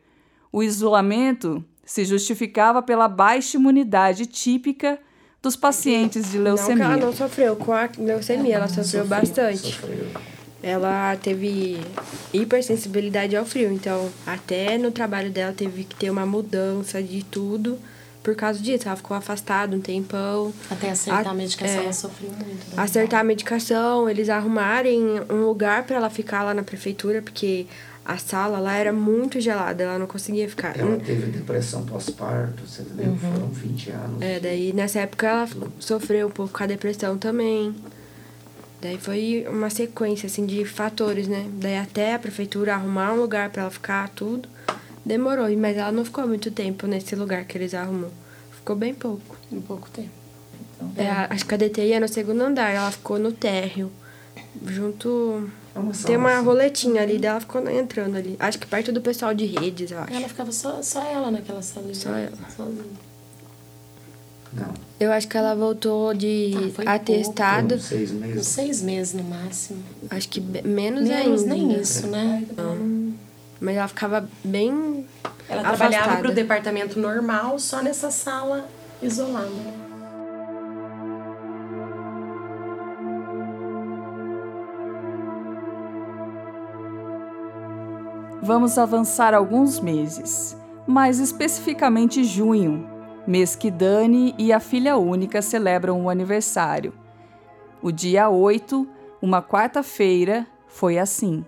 [0.52, 5.00] O isolamento se justificava pela baixa imunidade típica
[5.42, 6.84] dos pacientes de Não leucemia.
[6.84, 9.60] ela não sofreu com a leucemia, ela sofreu bastante.
[9.74, 10.06] Sofreu.
[10.62, 11.80] Ela teve
[12.34, 17.78] hipersensibilidade ao frio, então até no trabalho dela teve que ter uma mudança de tudo
[18.24, 18.88] por causa disso.
[18.88, 20.52] Ela ficou afastada um tempão.
[20.70, 21.84] Até acertar A- a medicação, é.
[21.84, 22.46] ela sofreu muito.
[22.46, 22.74] né?
[22.76, 27.66] acertar a medicação, eles arrumarem um lugar para ela ficar lá na prefeitura, porque
[28.10, 30.80] a sala lá era muito gelada, ela não conseguia ficar.
[30.80, 33.08] Ela teve depressão pós-parto, você entendeu?
[33.12, 33.18] Uhum.
[33.18, 34.22] Foram 20 anos.
[34.22, 37.76] É, daí nessa época ela sofreu um pouco com a depressão também.
[38.82, 41.50] Daí foi uma sequência assim de fatores, né?
[41.56, 44.48] Daí até a prefeitura arrumar um lugar para ela ficar tudo,
[45.06, 48.12] demorou, mas ela não ficou muito tempo nesse lugar que eles arrumou.
[48.52, 49.36] Ficou bem pouco.
[49.52, 50.10] Em pouco tempo.
[50.96, 53.92] É, a- acho que a DTI é no segundo andar, ela ficou no térreo.
[54.66, 55.50] Junto.
[56.06, 56.46] Tem uma assim.
[56.46, 58.36] roletinha ali, dela ficou entrando ali.
[58.40, 60.14] Acho que perto do pessoal de redes, eu acho.
[60.14, 61.94] Ela ficava só, só ela naquela sala.
[61.94, 62.32] Só ela.
[62.56, 62.84] Sozinha.
[64.54, 66.54] Não, Eu acho que ela voltou de
[66.86, 67.78] Ah, atestado.
[67.80, 68.48] seis Uns meses.
[68.48, 69.84] seis meses no máximo.
[70.10, 71.54] Acho que menos, Menos ainda.
[71.54, 72.44] nem isso, né?
[73.60, 75.06] Mas ela ficava bem.
[75.50, 75.78] Ela afastada.
[75.78, 78.68] trabalhava para o departamento normal, só nessa sala
[79.02, 79.50] isolada.
[88.48, 90.56] Vamos avançar alguns meses,
[90.88, 92.90] mais especificamente junho,
[93.28, 96.94] mês que Dani e a filha única celebram o aniversário.
[97.82, 98.88] O dia 8,
[99.22, 101.44] uma quarta-feira, foi assim.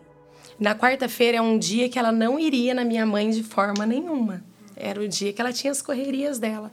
[0.59, 4.43] Na quarta-feira é um dia que ela não iria na minha mãe de forma nenhuma.
[4.75, 6.69] Era o dia que ela tinha as correrias dela.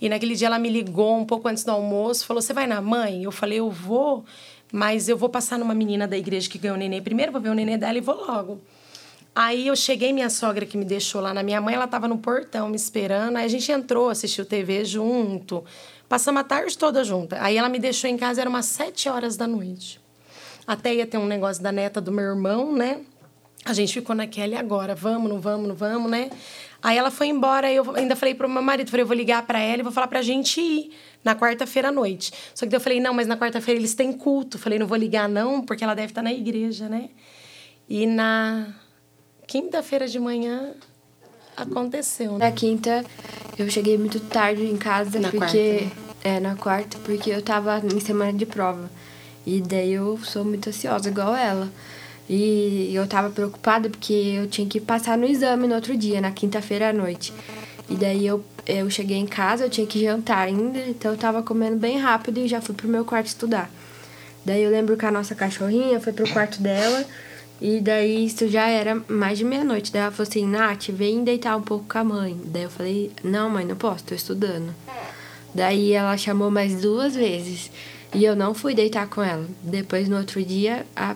[0.00, 2.80] E naquele dia ela me ligou um pouco antes do almoço, falou: "Você vai na
[2.80, 4.24] mãe?" Eu falei: "Eu vou,
[4.72, 7.50] mas eu vou passar numa menina da igreja que ganhou o neném primeiro, vou ver
[7.50, 8.60] o neném dela e vou logo."
[9.34, 12.18] Aí eu cheguei, minha sogra que me deixou lá na minha mãe, ela estava no
[12.18, 13.36] portão me esperando.
[13.36, 15.64] Aí a gente entrou, assistiu TV junto.
[16.08, 17.40] Passamos a tarde toda junta.
[17.40, 20.00] Aí ela me deixou em casa, era umas sete horas da noite.
[20.66, 23.00] Até ia ter um negócio da neta do meu irmão, né?
[23.64, 26.30] A gente ficou naquela e agora, vamos, não vamos, não vamos, né?
[26.82, 29.46] Aí ela foi embora, aí eu ainda falei pro meu marido, falei, eu vou ligar
[29.46, 32.32] para ela e vou falar pra gente ir na quarta-feira à noite.
[32.54, 34.58] Só que daí eu falei, não, mas na quarta-feira eles têm culto.
[34.58, 37.10] Falei, não vou ligar não, porque ela deve estar na igreja, né?
[37.88, 38.74] E na
[39.50, 40.74] quinta-feira de manhã
[41.56, 42.46] aconteceu, né?
[42.46, 43.04] Na quinta,
[43.58, 45.88] eu cheguei muito tarde em casa, Na porque.
[45.88, 48.88] quarta, É, na quarta, porque eu tava em semana de prova.
[49.44, 51.68] E daí eu sou muito ansiosa, igual ela.
[52.28, 56.30] E eu tava preocupada porque eu tinha que passar no exame no outro dia, na
[56.30, 57.32] quinta-feira à noite.
[57.88, 61.42] E daí eu, eu cheguei em casa, eu tinha que jantar ainda, então eu tava
[61.42, 63.68] comendo bem rápido e já fui pro meu quarto estudar.
[64.44, 67.04] Daí eu lembro que a nossa cachorrinha foi pro quarto dela
[67.60, 69.92] e daí isso já era mais de meia-noite.
[69.92, 72.40] Daí ela falou assim, Nath, vem deitar um pouco com a mãe.
[72.46, 74.74] Daí eu falei, não mãe, não posso, tô estudando.
[75.54, 77.70] Daí ela chamou mais duas vezes
[78.14, 79.46] e eu não fui deitar com ela.
[79.62, 81.14] Depois no outro dia, a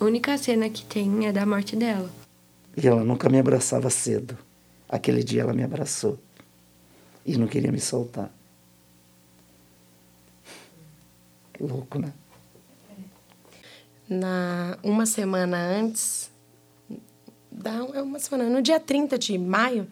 [0.00, 2.10] única cena que tem é da morte dela.
[2.76, 4.36] E ela nunca me abraçava cedo.
[4.88, 6.18] Aquele dia ela me abraçou.
[7.24, 8.30] E não queria me soltar.
[11.58, 12.12] Louco, né?
[14.08, 16.30] Na uma semana antes,
[17.50, 19.86] da, é uma semana, no dia 30 de maio,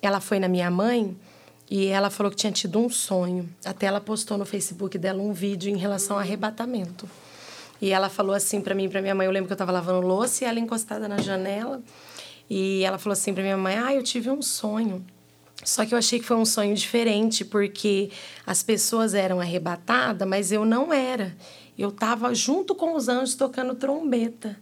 [0.00, 1.16] ela foi na minha mãe
[1.70, 3.48] e ela falou que tinha tido um sonho.
[3.64, 7.08] Até ela postou no Facebook dela um vídeo em relação ao arrebatamento.
[7.80, 10.06] E ela falou assim para mim, para minha mãe, eu lembro que eu estava lavando
[10.06, 11.82] louça e ela encostada na janela.
[12.50, 15.04] E ela falou assim para minha mãe: "Ah, eu tive um sonho".
[15.64, 18.10] Só que eu achei que foi um sonho diferente, porque
[18.44, 21.34] as pessoas eram arrebatadas, mas eu não era.
[21.78, 24.58] Eu estava junto com os anjos tocando trombeta.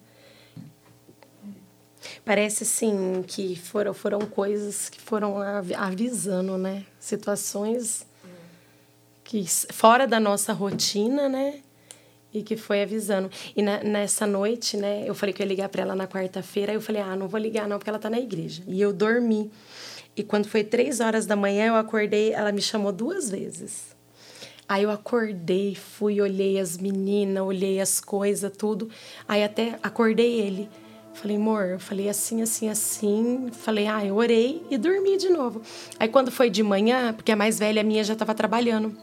[2.24, 5.36] Parece assim que foram, foram coisas que foram
[5.76, 6.84] avisando, né?
[6.98, 8.06] Situações
[9.24, 11.60] que fora da nossa rotina, né?
[12.32, 13.30] E que foi avisando.
[13.56, 15.04] E na, nessa noite, né?
[15.06, 16.72] Eu falei que eu ia ligar para ela na quarta-feira.
[16.72, 18.62] Eu falei, ah, não vou ligar não, porque ela tá na igreja.
[18.66, 19.50] E eu dormi.
[20.16, 23.96] E quando foi três horas da manhã, eu acordei, ela me chamou duas vezes.
[24.70, 28.88] Aí eu acordei, fui, olhei as meninas, olhei as coisas, tudo.
[29.26, 30.70] Aí até acordei ele.
[31.12, 33.48] Falei, amor, eu falei assim, assim, assim.
[33.50, 35.60] Falei, ah, eu orei e dormi de novo.
[35.98, 38.96] Aí quando foi de manhã, porque a mais velha minha já estava trabalhando.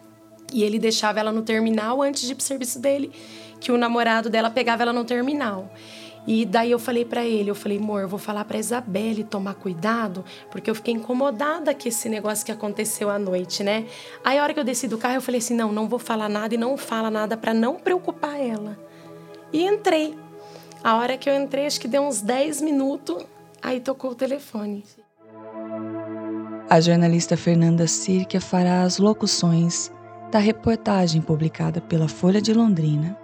[0.54, 3.12] E ele deixava ela no terminal antes de ir pro serviço dele,
[3.60, 5.70] que o namorado dela pegava ela no terminal.
[6.28, 9.54] E daí eu falei para ele, eu falei, amor, eu vou falar para Isabelle tomar
[9.54, 13.86] cuidado, porque eu fiquei incomodada com esse negócio que aconteceu à noite, né?
[14.26, 16.28] Aí a hora que eu desci do carro, eu falei assim, não, não vou falar
[16.28, 18.78] nada e não fala nada para não preocupar ela.
[19.54, 20.18] E entrei.
[20.84, 23.26] A hora que eu entrei, acho que deu uns 10 minutos,
[23.62, 24.84] aí tocou o telefone.
[26.70, 29.90] A jornalista Fernanda Circa fará as locuções
[30.30, 33.18] da reportagem publicada pela Folha de Londrina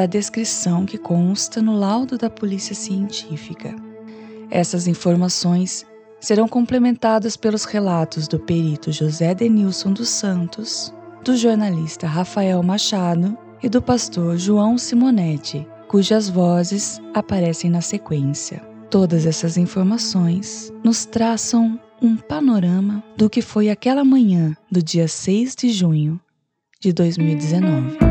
[0.00, 3.76] da descrição que consta no laudo da Polícia Científica.
[4.50, 5.84] Essas informações
[6.18, 10.90] serão complementadas pelos relatos do perito José Denilson dos Santos,
[11.22, 18.62] do jornalista Rafael Machado e do pastor João Simonetti, cujas vozes aparecem na sequência.
[18.88, 25.54] Todas essas informações nos traçam um panorama do que foi aquela manhã do dia 6
[25.56, 26.18] de junho
[26.80, 28.09] de 2019.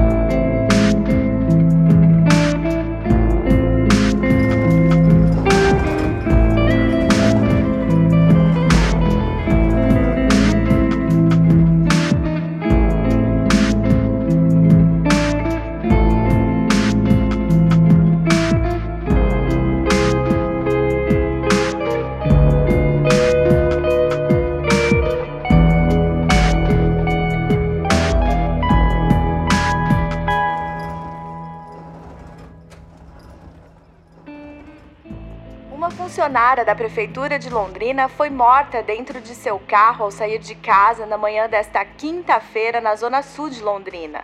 [36.29, 41.07] Funcionária da Prefeitura de Londrina foi morta dentro de seu carro ao sair de casa
[41.07, 44.23] na manhã desta quinta-feira na zona sul de Londrina.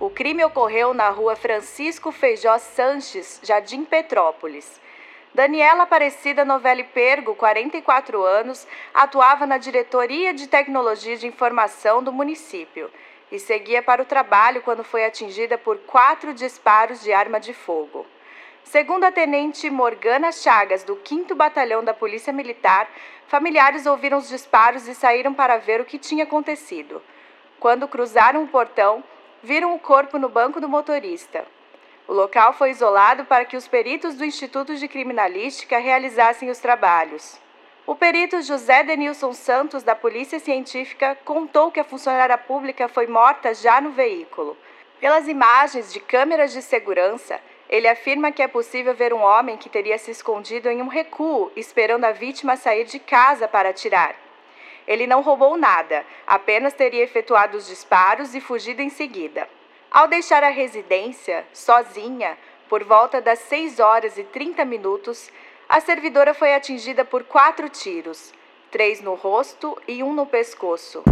[0.00, 4.80] O crime ocorreu na rua Francisco Feijó Sanches, Jardim Petrópolis.
[5.32, 12.90] Daniela Aparecida Novelli Pergo, 44 anos, atuava na Diretoria de Tecnologia de Informação do município
[13.30, 18.04] e seguia para o trabalho quando foi atingida por quatro disparos de arma de fogo.
[18.70, 22.86] Segundo a tenente Morgana Chagas, do 5 Batalhão da Polícia Militar,
[23.26, 27.02] familiares ouviram os disparos e saíram para ver o que tinha acontecido.
[27.58, 29.02] Quando cruzaram o portão,
[29.42, 31.46] viram o corpo no banco do motorista.
[32.06, 37.40] O local foi isolado para que os peritos do Instituto de Criminalística realizassem os trabalhos.
[37.86, 43.54] O perito José Denilson Santos, da Polícia Científica, contou que a funcionária pública foi morta
[43.54, 44.58] já no veículo.
[45.00, 49.68] Pelas imagens de câmeras de segurança, ele afirma que é possível ver um homem que
[49.68, 54.16] teria se escondido em um recuo, esperando a vítima sair de casa para atirar.
[54.86, 59.46] Ele não roubou nada, apenas teria efetuado os disparos e fugido em seguida.
[59.90, 62.38] Ao deixar a residência, sozinha,
[62.70, 65.30] por volta das 6 horas e 30 minutos,
[65.68, 68.32] a servidora foi atingida por quatro tiros,
[68.70, 71.02] três no rosto e um no pescoço.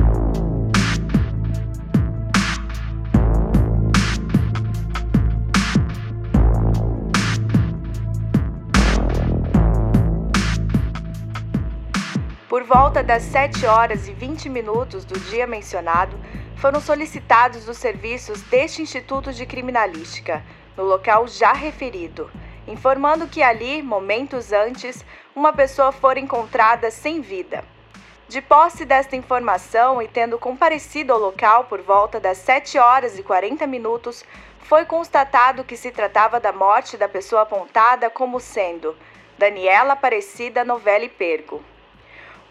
[12.56, 16.18] Por volta das 7 horas e 20 minutos do dia mencionado,
[16.56, 20.42] foram solicitados os serviços deste Instituto de Criminalística,
[20.74, 22.30] no local já referido,
[22.66, 25.04] informando que ali, momentos antes,
[25.34, 27.62] uma pessoa fora encontrada sem vida.
[28.26, 33.22] De posse desta informação e tendo comparecido ao local por volta das 7 horas e
[33.22, 34.24] 40 minutos,
[34.60, 38.96] foi constatado que se tratava da morte da pessoa apontada como sendo
[39.36, 41.62] Daniela Aparecida Novelli Pergo.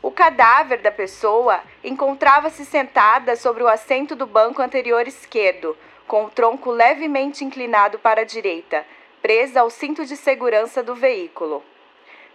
[0.01, 5.77] O cadáver da pessoa encontrava-se sentada sobre o assento do banco anterior esquerdo,
[6.07, 8.85] com o tronco levemente inclinado para a direita,
[9.21, 11.63] presa ao cinto de segurança do veículo.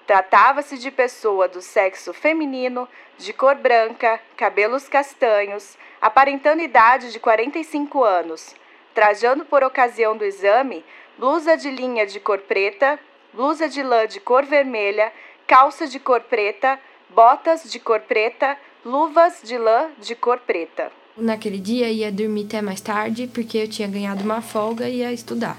[0.07, 8.03] Tratava-se de pessoa do sexo feminino, de cor branca, cabelos castanhos, aparentando idade de 45
[8.03, 8.57] anos,
[8.93, 10.85] trajando por ocasião do exame
[11.17, 12.99] blusa de linha de cor preta,
[13.33, 15.13] blusa de lã de cor vermelha,
[15.47, 16.81] calça de cor preta,
[17.15, 20.91] botas de cor preta, luvas de lã de cor preta.
[21.17, 25.13] Naquele dia ia dormir até mais tarde, porque eu tinha ganhado uma folga e ia
[25.13, 25.59] estudar.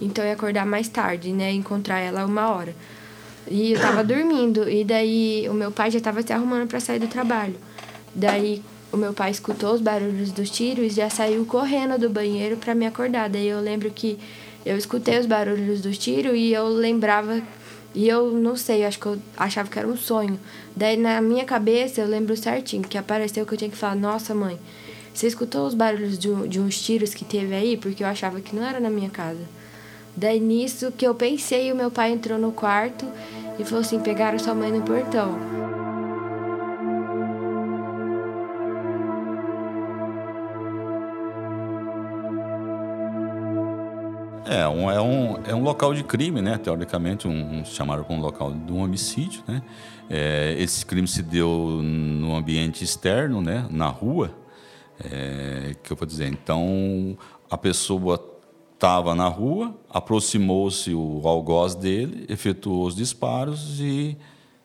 [0.00, 1.52] Então ia acordar mais tarde, né?
[1.52, 2.74] Encontrar ela uma hora.
[3.46, 4.68] E eu tava dormindo.
[4.68, 7.56] E daí o meu pai já tava se arrumando para sair do trabalho.
[8.14, 8.62] Daí
[8.92, 12.74] o meu pai escutou os barulhos dos tiros e já saiu correndo do banheiro para
[12.74, 13.28] me acordar.
[13.28, 14.18] Daí eu lembro que
[14.64, 17.42] eu escutei os barulhos dos tiros e eu lembrava.
[17.98, 20.38] E eu não sei, acho que eu achava que era um sonho.
[20.76, 24.32] Daí na minha cabeça eu lembro certinho que apareceu que eu tinha que falar: Nossa,
[24.32, 24.56] mãe,
[25.12, 27.76] você escutou os barulhos de, de uns tiros que teve aí?
[27.76, 29.42] Porque eu achava que não era na minha casa.
[30.16, 33.04] Daí nisso que eu pensei, o meu pai entrou no quarto
[33.58, 35.36] e falou assim: pegaram sua mãe no portão.
[44.50, 46.56] É, um, é, um, é um local de crime, né?
[46.56, 49.62] Teoricamente, um, um chamaram um local de um homicídio, né?
[50.08, 53.66] É, esse crime se deu no ambiente externo, né?
[53.70, 54.34] Na rua,
[55.04, 56.28] é, que eu vou dizer.
[56.28, 57.14] Então,
[57.50, 58.24] a pessoa
[58.72, 64.16] estava na rua, aproximou-se o algoz dele, efetuou os disparos e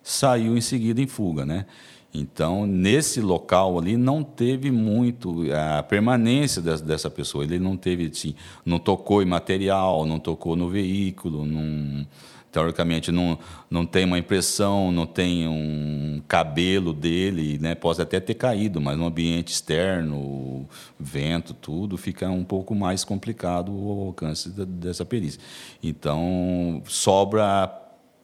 [0.01, 1.65] saiu em seguida em fuga, né?
[2.13, 7.43] Então, nesse local ali, não teve muito a permanência dessa, pessoa.
[7.43, 12.05] Ele não teve, assim, não tocou em material, não tocou no veículo, não,
[12.51, 17.73] teoricamente não, não tem uma impressão, não tem um cabelo dele, né?
[17.73, 23.71] Pode até ter caído, mas no ambiente externo, vento, tudo, fica um pouco mais complicado
[23.73, 25.41] o alcance dessa perícia.
[25.81, 27.73] Então, sobra,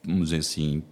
[0.05, 0.83] vamos dizer assim,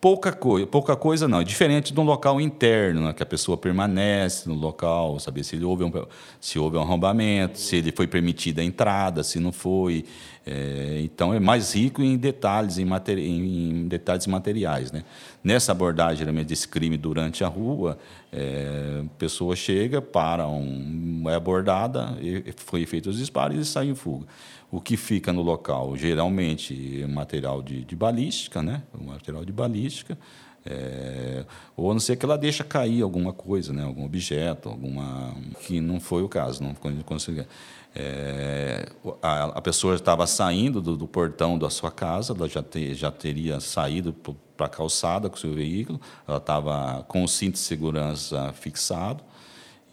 [0.00, 3.56] pouca coisa, pouca coisa não, é diferente de um local interno, né, que a pessoa
[3.56, 5.92] permanece no local, saber se houve um,
[6.40, 10.04] se houve um arrombamento, se ele foi permitida a entrada, se não foi.
[10.50, 15.04] É, então é mais rico em detalhes, em, materi em detalhes materiais, né?
[15.44, 17.98] Nessa abordagem geralmente desse crime durante a rua,
[18.32, 22.16] é, a pessoa chega, para um, é abordada,
[22.56, 24.26] foi feito os disparos e sai em fuga
[24.70, 28.82] o que fica no local, geralmente material de, de balística, né?
[29.00, 30.18] material de balística,
[30.66, 31.44] é,
[31.74, 33.82] ou a não ser que ela deixa cair alguma coisa, né?
[33.82, 37.46] algum objeto, alguma que não foi o caso, não consegui.
[38.00, 38.88] É,
[39.20, 43.10] a, a, pessoa estava saindo do, do, portão da sua casa, ela já, te, já
[43.10, 44.14] teria saído
[44.56, 49.24] para a calçada com o seu veículo, ela estava com o cinto de segurança fixado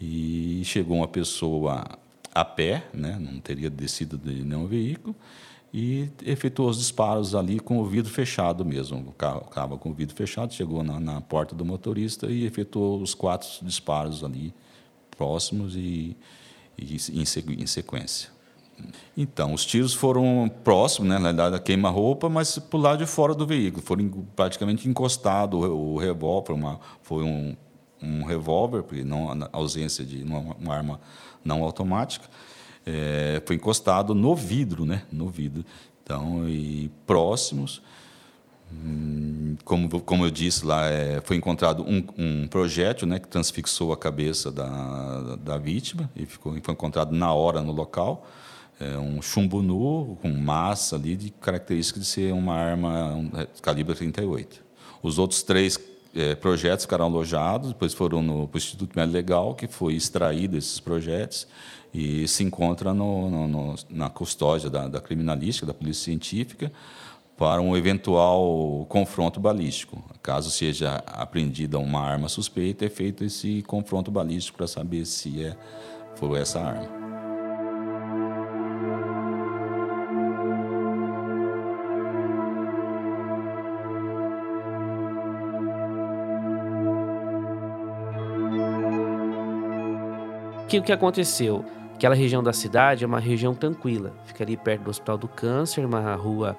[0.00, 1.84] e chegou uma pessoa
[2.32, 3.18] a pé, né?
[3.18, 5.16] não teria descido de nenhum veículo,
[5.74, 8.98] e efetuou os disparos ali com o vidro fechado mesmo.
[9.00, 13.02] O carro estava com o vidro fechado, chegou na, na, porta do motorista e efetuou
[13.02, 14.54] os quatro disparos ali
[15.10, 16.16] próximos e,
[16.78, 17.24] em,
[17.66, 18.30] sequência.
[19.16, 23.46] Então, os tiros foram próximos, né, na verdade, queima-roupa, mas por lado de fora do
[23.46, 23.82] veículo.
[23.82, 27.56] Foram praticamente encostados o, o revólver, uma, foi um,
[28.02, 31.00] um revólver, porque não ausência de uma, uma arma
[31.42, 32.28] não automática,
[32.84, 35.02] é, foi encostado no vidro, né?
[35.10, 35.64] No vidro.
[36.02, 37.82] Então, e próximos,
[39.64, 43.96] como, como eu disse lá, é, foi encontrado um, um, projétil né, que transfixou a
[43.96, 48.26] cabeça da, da vítima e ficou, foi encontrado na hora no local.
[48.78, 53.46] É, um chumbo nu com massa ali de característica de ser uma arma um, é,
[53.62, 54.62] calibre 38.
[55.02, 55.78] Os outros três
[56.14, 61.46] é, projetos ficaram alojados, depois foram no Instituto Médio Legal, que foi extraído esses projetos
[61.92, 66.70] e se encontra no, no, no, na custódia da, da criminalística, da polícia científica,
[67.36, 70.02] para um eventual confronto balístico.
[70.22, 75.56] Caso seja apreendida uma arma suspeita, é feito esse confronto balístico para saber se é,
[76.16, 77.06] foi essa arma.
[90.78, 91.64] o que aconteceu?
[91.94, 95.86] Aquela região da cidade é uma região tranquila, fica ali perto do Hospital do Câncer,
[95.86, 96.56] uma rua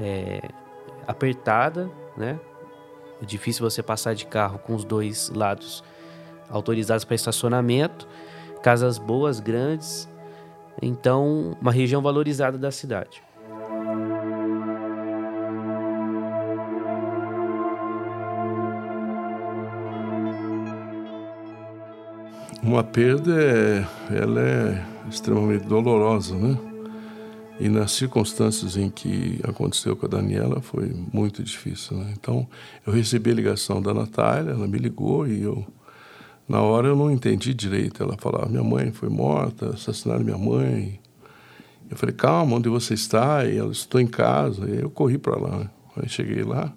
[0.00, 0.40] é,
[1.06, 2.40] apertada, né?
[3.22, 5.84] É difícil você passar de carro com os dois lados
[6.48, 8.08] autorizados para estacionamento,
[8.62, 10.08] casas boas, grandes,
[10.80, 13.22] então uma região valorizada da cidade.
[22.62, 26.69] Uma perda é, ela é extremamente dolorosa, né?
[27.60, 32.14] E nas circunstâncias em que aconteceu com a Daniela foi muito difícil, né?
[32.18, 32.48] Então,
[32.86, 35.66] eu recebi a ligação da Natália, ela me ligou e eu
[36.48, 38.02] na hora eu não entendi direito.
[38.02, 40.98] Ela falava: "Minha mãe foi morta, assassinaram minha mãe".
[41.90, 43.44] Eu falei, calma, onde você está?
[43.44, 44.64] E ela, estou em casa.
[44.70, 45.70] E eu corri para lá.
[45.96, 46.72] Aí cheguei lá.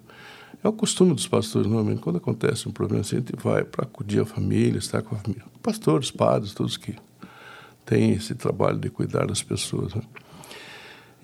[0.62, 3.84] É o costume dos pastores, normalmente, quando acontece um problema assim, a gente vai para
[3.84, 5.44] acudir a família, estar com a família.
[5.62, 6.96] Pastores, padres, todos que
[7.86, 9.94] têm esse trabalho de cuidar das pessoas.
[9.94, 10.02] Né?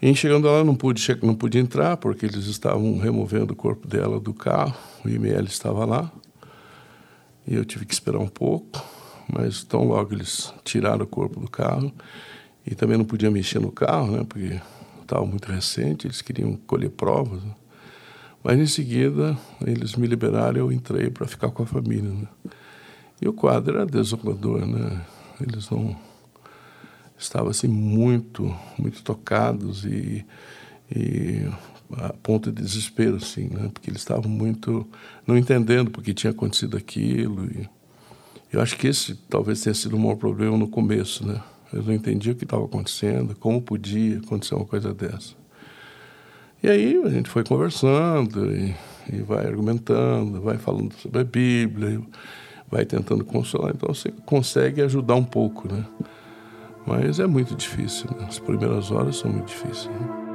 [0.03, 4.19] E chegando lá, não pude, não pude entrar, porque eles estavam removendo o corpo dela
[4.19, 4.75] do carro,
[5.05, 6.11] o IML estava lá,
[7.47, 8.83] e eu tive que esperar um pouco,
[9.31, 11.93] mas tão logo eles tiraram o corpo do carro,
[12.67, 14.59] e também não podia mexer no carro, né, porque
[15.03, 17.43] estava muito recente, eles queriam colher provas.
[17.43, 17.55] Né?
[18.43, 19.37] Mas em seguida,
[19.67, 22.11] eles me liberaram e eu entrei para ficar com a família.
[22.11, 22.27] Né?
[23.21, 25.05] E o quadro era desolador, né?
[25.41, 25.95] Eles não
[27.21, 30.25] estavam assim muito, muito tocados e,
[30.95, 31.47] e
[31.97, 33.71] a ponto de desespero, assim, né?
[33.73, 34.87] Porque eles estavam muito
[35.27, 37.47] não entendendo porque tinha acontecido aquilo.
[37.47, 37.69] E
[38.53, 41.41] eu acho que esse talvez tenha sido o maior problema no começo, né?
[41.73, 45.35] Eu não entendia o que estava acontecendo, como podia acontecer uma coisa dessa.
[46.63, 48.75] E aí a gente foi conversando e,
[49.13, 52.01] e vai argumentando, vai falando sobre a Bíblia,
[52.71, 53.73] vai tentando consolar.
[53.75, 55.85] Então você consegue ajudar um pouco, né?
[56.87, 58.09] Mas é muito difícil.
[58.19, 58.27] Né?
[58.29, 59.87] As primeiras horas são muito difíceis.
[59.87, 60.31] Né?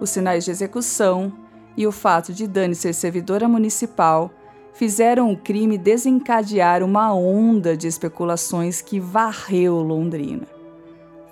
[0.00, 1.32] Os sinais de execução
[1.76, 4.30] e o fato de Dani ser servidora municipal
[4.74, 10.46] fizeram o crime desencadear uma onda de especulações que varreu Londrina.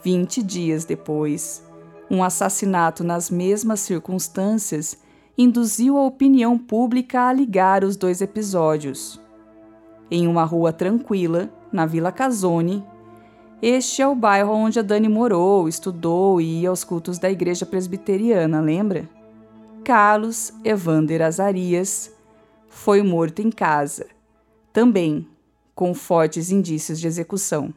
[0.03, 1.63] Vinte dias depois,
[2.11, 4.97] um assassinato nas mesmas circunstâncias
[5.37, 9.21] induziu a opinião pública a ligar os dois episódios.
[10.11, 12.85] Em uma rua tranquila, na Vila Casone,
[13.63, 17.65] este é o bairro onde a Dani morou, estudou e ia aos cultos da igreja
[17.65, 19.09] presbiteriana, lembra?
[19.85, 22.13] Carlos Evander Azarias
[22.69, 24.07] foi morto em casa,
[24.73, 25.29] também
[25.75, 27.73] com fortes indícios de execução.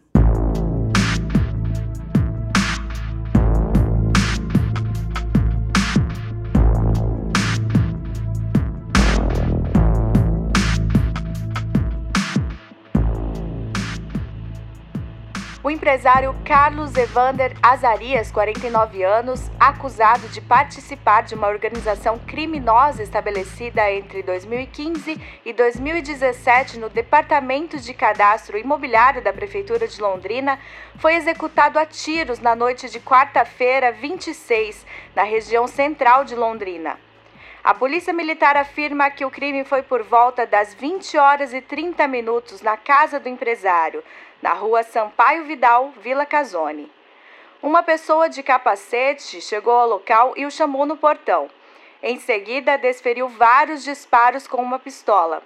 [15.75, 24.23] Empresário Carlos Evander Azarias, 49 anos, acusado de participar de uma organização criminosa estabelecida entre
[24.23, 30.57] 2015 e 2017 no Departamento de Cadastro Imobiliário da Prefeitura de Londrina,
[30.97, 36.97] foi executado a tiros na noite de quarta-feira, 26, na região central de Londrina.
[37.65, 42.07] A Polícia Militar afirma que o crime foi por volta das 20 horas e 30
[42.07, 44.03] minutos na casa do empresário,
[44.41, 46.91] na rua Sampaio Vidal, Vila Casone.
[47.61, 51.49] Uma pessoa de capacete chegou ao local e o chamou no portão.
[52.03, 55.41] Em seguida, desferiu vários disparos com uma pistola.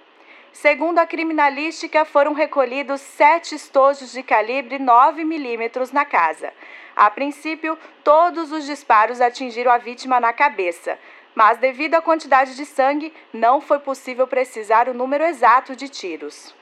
[0.52, 6.52] Segundo a criminalística, foram recolhidos sete estojos de calibre 9 milímetros na casa.
[6.94, 10.98] A princípio, todos os disparos atingiram a vítima na cabeça,
[11.34, 16.54] mas devido à quantidade de sangue, não foi possível precisar o número exato de tiros.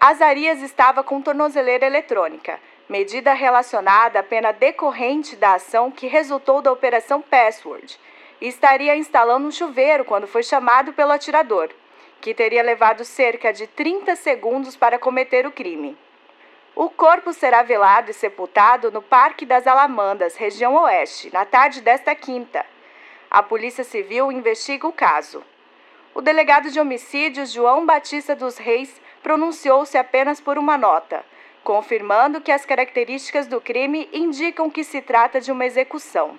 [0.00, 6.70] Azarias estava com tornozeleira eletrônica, medida relacionada à pena decorrente da ação que resultou da
[6.70, 7.98] Operação Password,
[8.40, 11.70] e estaria instalando um chuveiro quando foi chamado pelo atirador,
[12.20, 15.96] que teria levado cerca de 30 segundos para cometer o crime.
[16.76, 22.14] O corpo será velado e sepultado no Parque das Alamandas, região oeste, na tarde desta
[22.14, 22.66] quinta.
[23.30, 25.42] A Polícia Civil investiga o caso.
[26.12, 31.24] O delegado de homicídios João Batista dos Reis pronunciou-se apenas por uma nota,
[31.64, 36.38] confirmando que as características do crime indicam que se trata de uma execução.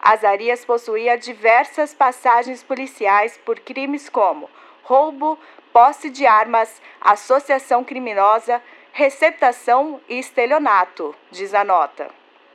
[0.00, 4.48] Azarias possuía diversas passagens policiais por crimes como
[4.82, 5.38] roubo,
[5.74, 12.08] posse de armas, associação criminosa, receptação e estelionato, diz a nota.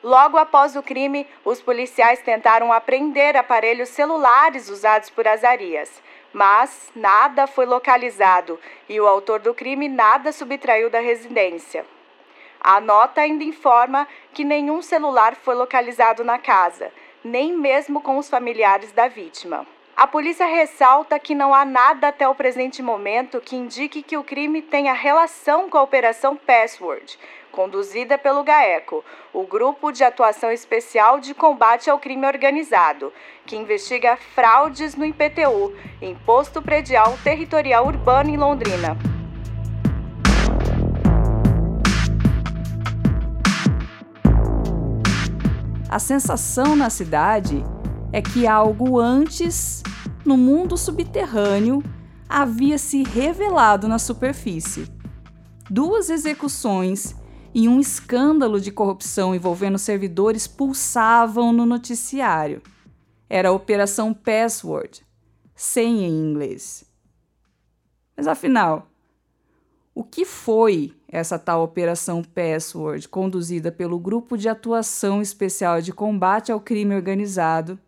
[0.03, 6.01] Logo após o crime, os policiais tentaram apreender aparelhos celulares usados por Azarias,
[6.36, 8.59] mas nada foi localizado
[8.89, 11.86] e o autor do crime nada subtraiu da residência.
[12.59, 16.91] A nota ainda informa que nenhum celular foi localizado na casa,
[17.23, 19.65] nem mesmo com os familiares da vítima.
[19.95, 24.23] A polícia ressalta que não há nada até o presente momento que indique que o
[24.23, 27.17] crime tenha relação com a Operação Password,
[27.56, 29.03] conduzida pelo GAECO,
[29.34, 33.14] o Grupo de Atuação Especial de Combate ao Crime Organizado,
[33.45, 38.97] que investiga fraudes no IPTU, Imposto Predial Territorial Urbano em Londrina.
[45.89, 47.64] A sensação na cidade
[48.12, 49.82] é que algo antes,
[50.26, 51.82] no mundo subterrâneo,
[52.28, 54.91] havia se revelado na superfície.
[55.70, 57.16] Duas execuções
[57.56, 62.62] e um escândalo de corrupção envolvendo servidores pulsavam no noticiário.
[63.30, 65.01] Era a Operação Password,
[65.56, 66.84] senha em inglês.
[68.18, 68.89] Mas afinal,
[69.93, 76.51] o que foi essa tal Operação Password, conduzida pelo Grupo de Atuação Especial de Combate
[76.51, 77.80] ao Crime Organizado,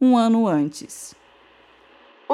[0.00, 1.14] um ano antes?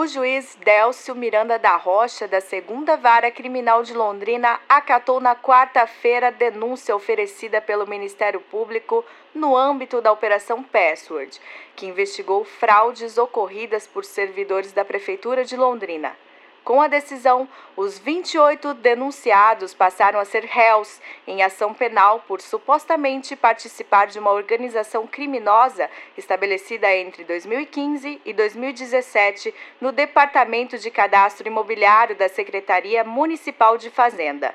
[0.01, 6.31] O juiz Délcio Miranda da Rocha, da Segunda Vara Criminal de Londrina, acatou na quarta-feira
[6.31, 11.41] denúncia oferecida pelo Ministério Público no âmbito da Operação Password,
[11.75, 16.17] que investigou fraudes ocorridas por servidores da Prefeitura de Londrina.
[16.65, 23.35] Com a decisão, os 28 denunciados passaram a ser réus em ação penal por supostamente
[23.35, 32.15] participar de uma organização criminosa estabelecida entre 2015 e 2017 no Departamento de Cadastro Imobiliário
[32.15, 34.55] da Secretaria Municipal de Fazenda.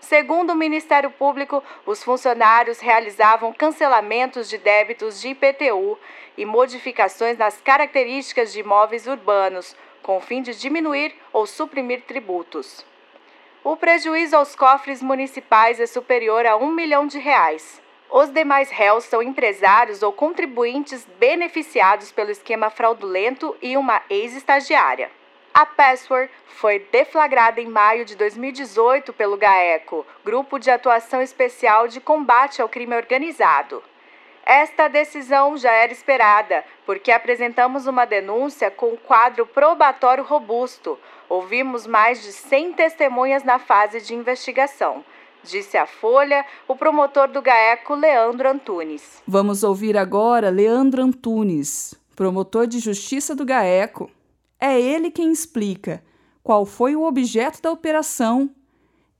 [0.00, 5.98] Segundo o Ministério Público, os funcionários realizavam cancelamentos de débitos de IPTU
[6.36, 9.74] e modificações nas características de imóveis urbanos,
[10.06, 12.86] com o fim de diminuir ou suprimir tributos.
[13.64, 17.82] O prejuízo aos cofres municipais é superior a um milhão de reais.
[18.08, 25.10] Os demais réus são empresários ou contribuintes beneficiados pelo esquema fraudulento e uma ex-estagiária.
[25.52, 32.00] A Password foi deflagrada em maio de 2018 pelo GAECO, Grupo de Atuação Especial de
[32.00, 33.82] Combate ao Crime Organizado.
[34.46, 40.96] Esta decisão já era esperada, porque apresentamos uma denúncia com quadro probatório robusto.
[41.28, 45.04] Ouvimos mais de 100 testemunhas na fase de investigação.
[45.42, 49.20] Disse a Folha o promotor do GAECO, Leandro Antunes.
[49.26, 54.08] Vamos ouvir agora Leandro Antunes, promotor de justiça do GAECO.
[54.60, 56.04] É ele quem explica
[56.44, 58.48] qual foi o objeto da operação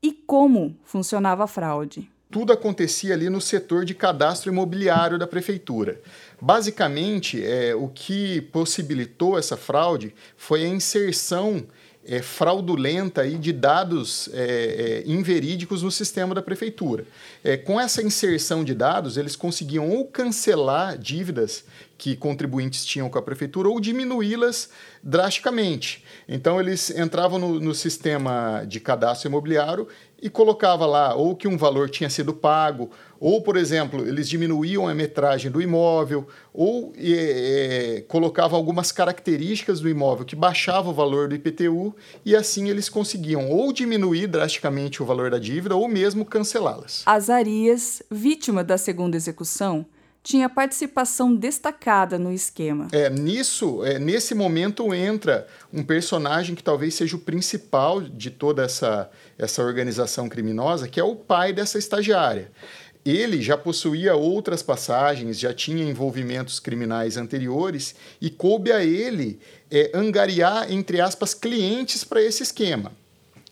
[0.00, 6.00] e como funcionava a fraude tudo acontecia ali no setor de cadastro imobiliário da prefeitura.
[6.40, 11.66] Basicamente, é, o que possibilitou essa fraude foi a inserção
[12.06, 17.04] é, fraudulenta aí de dados é, é, inverídicos no sistema da prefeitura.
[17.42, 21.64] É, com essa inserção de dados, eles conseguiam ou cancelar dívidas
[21.98, 24.68] que contribuintes tinham com a prefeitura ou diminuí-las
[25.02, 26.04] drasticamente.
[26.28, 29.88] Então, eles entravam no, no sistema de cadastro imobiliário
[30.20, 32.90] e colocava lá ou que um valor tinha sido pago,
[33.20, 39.80] ou, por exemplo, eles diminuíam a metragem do imóvel, ou é, é, colocavam algumas características
[39.80, 41.94] do imóvel que baixava o valor do IPTU,
[42.24, 47.02] e assim eles conseguiam ou diminuir drasticamente o valor da dívida ou mesmo cancelá-las.
[47.06, 49.86] Azarias, vítima da segunda execução,
[50.26, 52.88] tinha participação destacada no esquema.
[52.90, 58.64] É, nisso, é, nesse momento entra um personagem que talvez seja o principal de toda
[58.64, 59.08] essa,
[59.38, 62.50] essa organização criminosa, que é o pai dessa estagiária.
[63.04, 69.38] Ele já possuía outras passagens, já tinha envolvimentos criminais anteriores e coube a ele
[69.70, 72.90] é, angariar, entre aspas, clientes para esse esquema.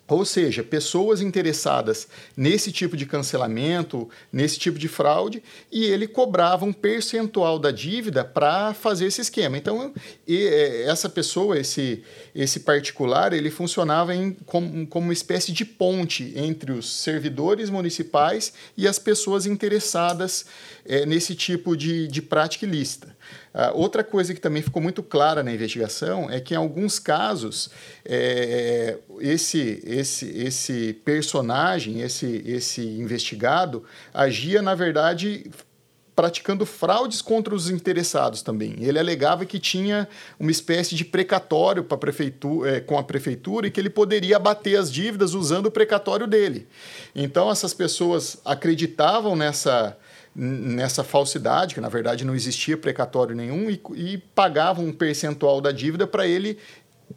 [0.07, 5.43] Ou seja, pessoas interessadas nesse tipo de cancelamento, nesse tipo de fraude,
[5.73, 9.57] e ele cobrava um percentual da dívida para fazer esse esquema.
[9.57, 9.95] Então,
[10.29, 12.03] é, essa pessoa, esse,
[12.35, 18.53] esse particular, ele funcionava em, como, como uma espécie de ponte entre os servidores municipais
[18.77, 20.45] e as pessoas interessadas
[20.85, 23.14] é, nesse tipo de, de prática ilícita.
[23.55, 27.71] Uh, outra coisa que também ficou muito clara na investigação é que, em alguns casos,
[28.05, 35.51] é, esse, esse, esse personagem, esse, esse investigado, agia, na verdade,
[36.15, 38.77] praticando fraudes contra os interessados também.
[38.79, 40.09] Ele alegava que tinha
[40.39, 44.79] uma espécie de precatório a prefeitura, é, com a prefeitura e que ele poderia abater
[44.79, 46.67] as dívidas usando o precatório dele.
[47.15, 49.97] Então, essas pessoas acreditavam nessa
[50.35, 55.71] nessa falsidade, que na verdade não existia precatório nenhum, e, e pagavam um percentual da
[55.71, 56.59] dívida para ele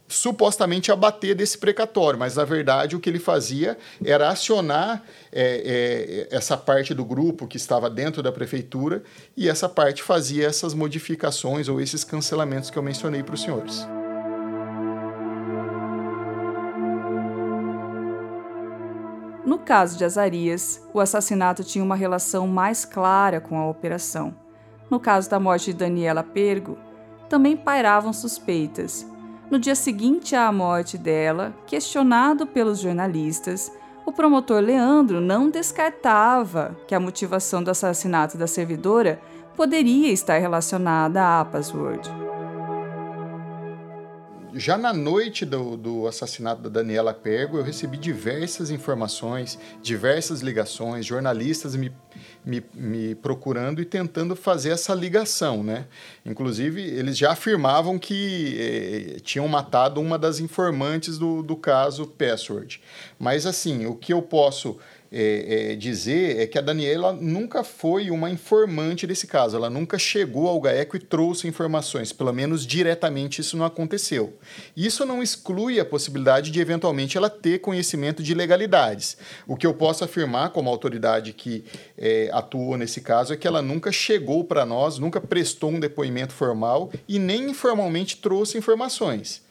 [0.06, 5.02] supostamente abater desse precatório, mas na verdade o que ele fazia era acionar
[5.32, 9.02] é, é, essa parte do grupo que estava dentro da prefeitura
[9.36, 13.86] e essa parte fazia essas modificações ou esses cancelamentos que eu mencionei para os senhores.
[19.48, 24.34] No caso de Azarias, o assassinato tinha uma relação mais clara com a operação.
[24.90, 26.76] No caso da morte de Daniela Pergo,
[27.30, 29.10] também pairavam suspeitas.
[29.50, 33.72] No dia seguinte à morte dela, questionado pelos jornalistas,
[34.04, 39.18] o promotor Leandro não descartava que a motivação do assassinato da servidora
[39.56, 42.27] poderia estar relacionada à password
[44.58, 51.06] já na noite do, do assassinato da Daniela Pergo, eu recebi diversas informações, diversas ligações,
[51.06, 51.92] jornalistas me,
[52.44, 55.86] me, me procurando e tentando fazer essa ligação, né?
[56.26, 62.82] Inclusive, eles já afirmavam que eh, tinham matado uma das informantes do, do caso Password.
[63.18, 64.76] Mas, assim, o que eu posso
[65.10, 69.98] é, é, dizer é que a Daniela nunca foi uma informante desse caso, ela nunca
[69.98, 74.36] chegou ao GAECO e trouxe informações, pelo menos diretamente isso não aconteceu.
[74.76, 79.16] Isso não exclui a possibilidade de eventualmente ela ter conhecimento de ilegalidades.
[79.46, 81.64] O que eu posso afirmar como autoridade que
[81.96, 86.32] é, atuou nesse caso é que ela nunca chegou para nós, nunca prestou um depoimento
[86.32, 89.42] formal e nem informalmente trouxe informações.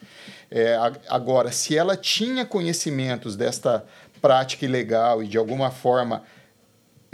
[0.49, 0.77] É,
[1.09, 3.85] agora, se ela tinha conhecimentos desta
[4.21, 6.23] prática ilegal e de alguma forma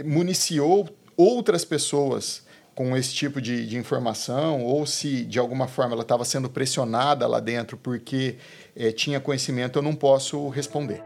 [0.02, 2.44] municiou outras pessoas
[2.74, 7.26] com esse tipo de, de informação, ou se de alguma forma ela estava sendo pressionada
[7.26, 8.36] lá dentro porque
[8.74, 11.02] é, tinha conhecimento, eu não posso responder.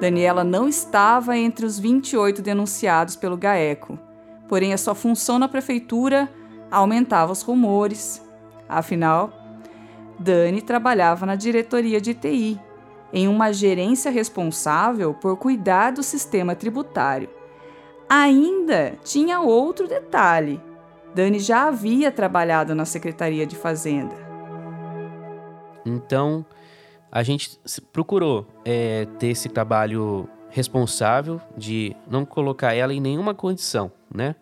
[0.00, 3.98] Daniela não estava entre os 28 denunciados pelo GAECO,
[4.48, 6.30] porém a sua função na prefeitura
[6.70, 8.22] aumentava os rumores.
[8.68, 9.32] Afinal,
[10.18, 12.60] Dani trabalhava na diretoria de TI,
[13.12, 17.28] em uma gerência responsável por cuidar do sistema tributário.
[18.08, 20.60] Ainda tinha outro detalhe:
[21.14, 24.14] Dani já havia trabalhado na Secretaria de Fazenda.
[25.86, 26.44] Então,
[27.10, 27.58] a gente
[27.92, 34.34] procurou é, ter esse trabalho responsável de não colocar ela em nenhuma condição, né?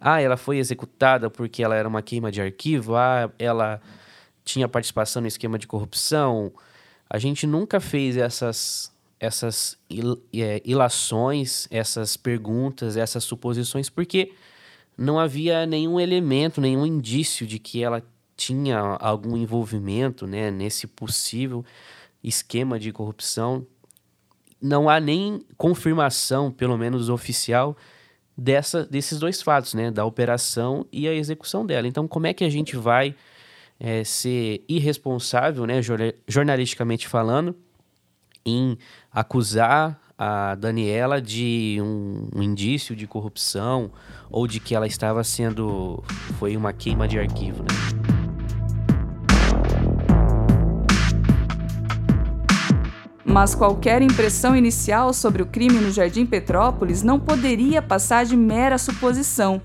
[0.00, 2.94] Ah, ela foi executada porque ela era uma queima de arquivo.
[2.94, 3.80] Ah, ela
[4.48, 6.52] tinha participação no esquema de corrupção.
[7.08, 14.32] A gente nunca fez essas essas il, é, ilações, essas perguntas, essas suposições, porque
[14.96, 18.00] não havia nenhum elemento, nenhum indício de que ela
[18.36, 21.64] tinha algum envolvimento né, nesse possível
[22.22, 23.66] esquema de corrupção.
[24.62, 27.76] Não há nem confirmação, pelo menos oficial,
[28.36, 31.88] dessa, desses dois fatos, né, da operação e a execução dela.
[31.88, 33.16] Então, como é que a gente vai
[33.78, 35.80] é, ser irresponsável, né,
[36.26, 37.54] jornalisticamente falando,
[38.44, 38.76] em
[39.12, 43.92] acusar a Daniela de um, um, indício de corrupção
[44.28, 46.02] ou de que ela estava sendo
[46.38, 47.68] foi uma queima de arquivo, né?
[53.24, 58.78] Mas qualquer impressão inicial sobre o crime no Jardim Petrópolis não poderia passar de mera
[58.78, 59.62] suposição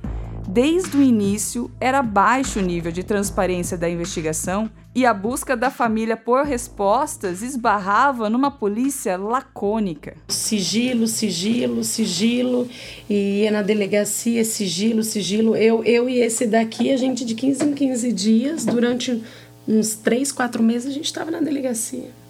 [0.47, 5.71] Desde o início, era baixo o nível de transparência da investigação e a busca da
[5.71, 10.15] família por respostas esbarrava numa polícia lacônica.
[10.27, 12.69] Sigilo, sigilo, sigilo,
[13.09, 15.55] e ia na delegacia, sigilo, sigilo.
[15.55, 19.23] Eu, eu e esse daqui, a gente de 15 em 15 dias, durante
[19.67, 22.22] uns 3, 4 meses, a gente estava na delegacia.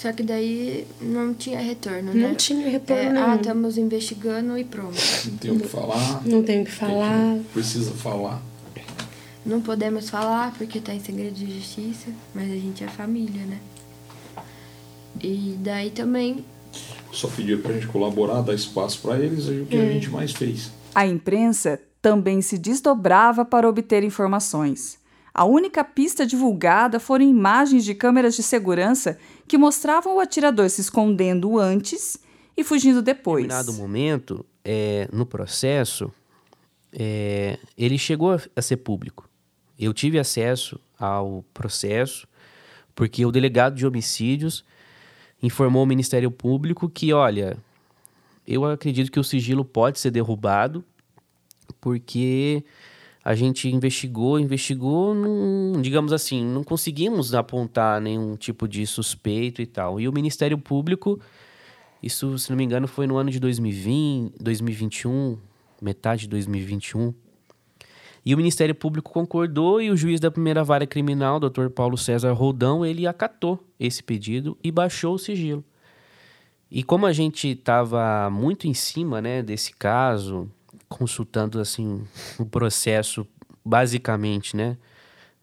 [0.00, 2.28] Só que daí não tinha retorno, né?
[2.28, 3.18] Não tinha retorno.
[3.18, 4.96] É, ah, estamos investigando e pronto.
[5.26, 6.22] Não tem o que falar.
[6.26, 7.38] Não tem o que falar.
[7.52, 8.40] Precisa falar.
[9.44, 13.58] Não podemos falar porque está em segredo de justiça, mas a gente é família, né?
[15.22, 16.46] E daí também.
[17.12, 19.82] Só pedir para a gente colaborar, dar espaço para eles, é o que é.
[19.82, 20.72] a gente mais fez.
[20.94, 24.98] A imprensa também se desdobrava para obter informações.
[25.32, 29.18] A única pista divulgada foram imagens de câmeras de segurança
[29.50, 32.16] que mostravam o atirador se escondendo antes
[32.56, 33.44] e fugindo depois.
[33.44, 36.08] Em determinado momento, é, no processo,
[36.92, 39.28] é, ele chegou a ser público.
[39.76, 42.28] Eu tive acesso ao processo
[42.94, 44.64] porque o delegado de homicídios
[45.42, 47.58] informou ao Ministério Público que, olha,
[48.46, 50.84] eu acredito que o sigilo pode ser derrubado
[51.80, 52.62] porque
[53.30, 59.66] a gente investigou, investigou, não, digamos assim, não conseguimos apontar nenhum tipo de suspeito e
[59.66, 60.00] tal.
[60.00, 61.20] E o Ministério Público,
[62.02, 65.38] isso, se não me engano, foi no ano de 2020, 2021,
[65.80, 67.14] metade de 2021.
[68.26, 71.68] E o Ministério Público concordou e o juiz da primeira vara criminal, Dr.
[71.68, 75.64] Paulo César Roldão, ele acatou esse pedido e baixou o sigilo.
[76.68, 80.50] E como a gente estava muito em cima, né, desse caso,
[80.90, 82.02] consultando assim
[82.38, 83.26] o processo
[83.64, 84.76] basicamente, né?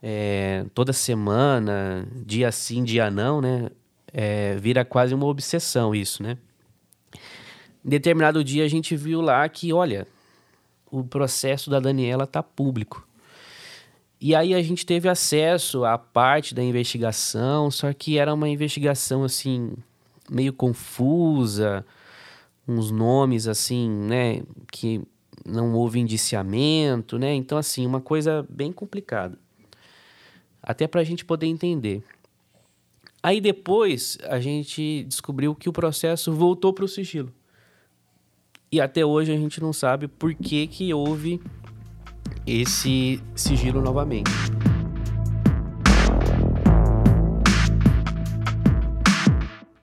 [0.03, 3.71] É, toda semana, dia sim, dia não, né?
[4.13, 6.37] É, vira quase uma obsessão isso, né?
[7.83, 10.05] Em determinado dia a gente viu lá que, olha,
[10.91, 13.07] o processo da Daniela tá público.
[14.19, 19.23] E aí a gente teve acesso à parte da investigação, só que era uma investigação
[19.23, 19.73] assim
[20.29, 21.85] meio confusa,
[22.67, 24.41] uns nomes assim, né,
[24.71, 25.01] que
[25.47, 27.33] não houve indiciamento, né?
[27.33, 29.39] Então, assim, uma coisa bem complicada.
[30.61, 32.03] Até para a gente poder entender.
[33.23, 37.33] Aí depois a gente descobriu que o processo voltou para o sigilo.
[38.71, 41.41] E até hoje a gente não sabe por que, que houve
[42.45, 44.31] esse sigilo novamente.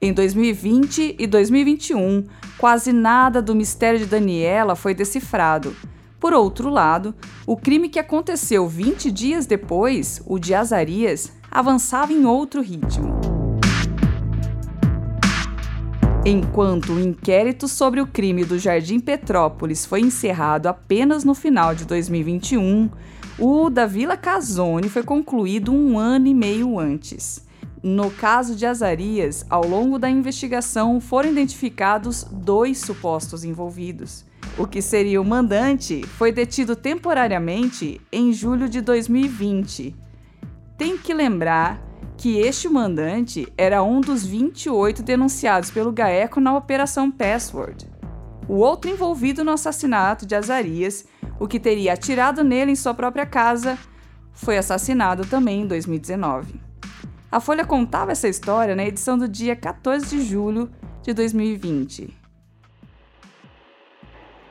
[0.00, 2.26] Em 2020 e 2021,
[2.64, 5.76] quase nada do mistério de Daniela foi decifrado.
[6.18, 7.14] Por outro lado,
[7.46, 13.20] o crime que aconteceu 20 dias depois, o de Azarias, avançava em outro ritmo.
[16.24, 21.84] Enquanto o inquérito sobre o crime do Jardim Petrópolis foi encerrado apenas no final de
[21.84, 22.88] 2021,
[23.38, 27.44] o da Vila Casone foi concluído um ano e meio antes.
[27.86, 34.24] No caso de Azarias, ao longo da investigação foram identificados dois supostos envolvidos.
[34.56, 39.94] O que seria o mandante foi detido temporariamente em julho de 2020.
[40.78, 41.78] Tem que lembrar
[42.16, 47.86] que este mandante era um dos 28 denunciados pelo GAECO na Operação Password.
[48.48, 51.04] O outro envolvido no assassinato de Azarias,
[51.38, 53.76] o que teria atirado nele em sua própria casa,
[54.32, 56.63] foi assassinado também em 2019.
[57.34, 60.70] A Folha contava essa história na edição do dia 14 de julho
[61.02, 62.16] de 2020.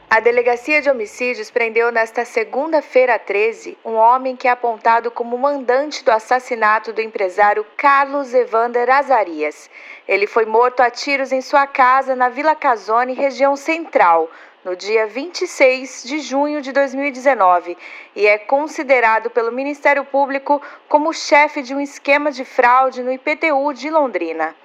[0.09, 6.03] A Delegacia de Homicídios prendeu nesta segunda-feira 13 um homem que é apontado como mandante
[6.03, 9.69] do assassinato do empresário Carlos Evander Azarias.
[10.05, 14.29] Ele foi morto a tiros em sua casa na Vila Casone, região central,
[14.63, 17.77] no dia 26 de junho de 2019
[18.15, 23.73] e é considerado pelo Ministério Público como chefe de um esquema de fraude no IPTU
[23.73, 24.55] de Londrina.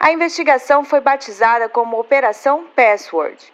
[0.00, 3.52] A investigação foi batizada como Operação Password.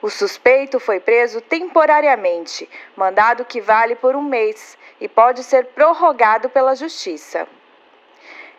[0.00, 6.48] O suspeito foi preso temporariamente, mandado que vale por um mês e pode ser prorrogado
[6.48, 7.48] pela Justiça.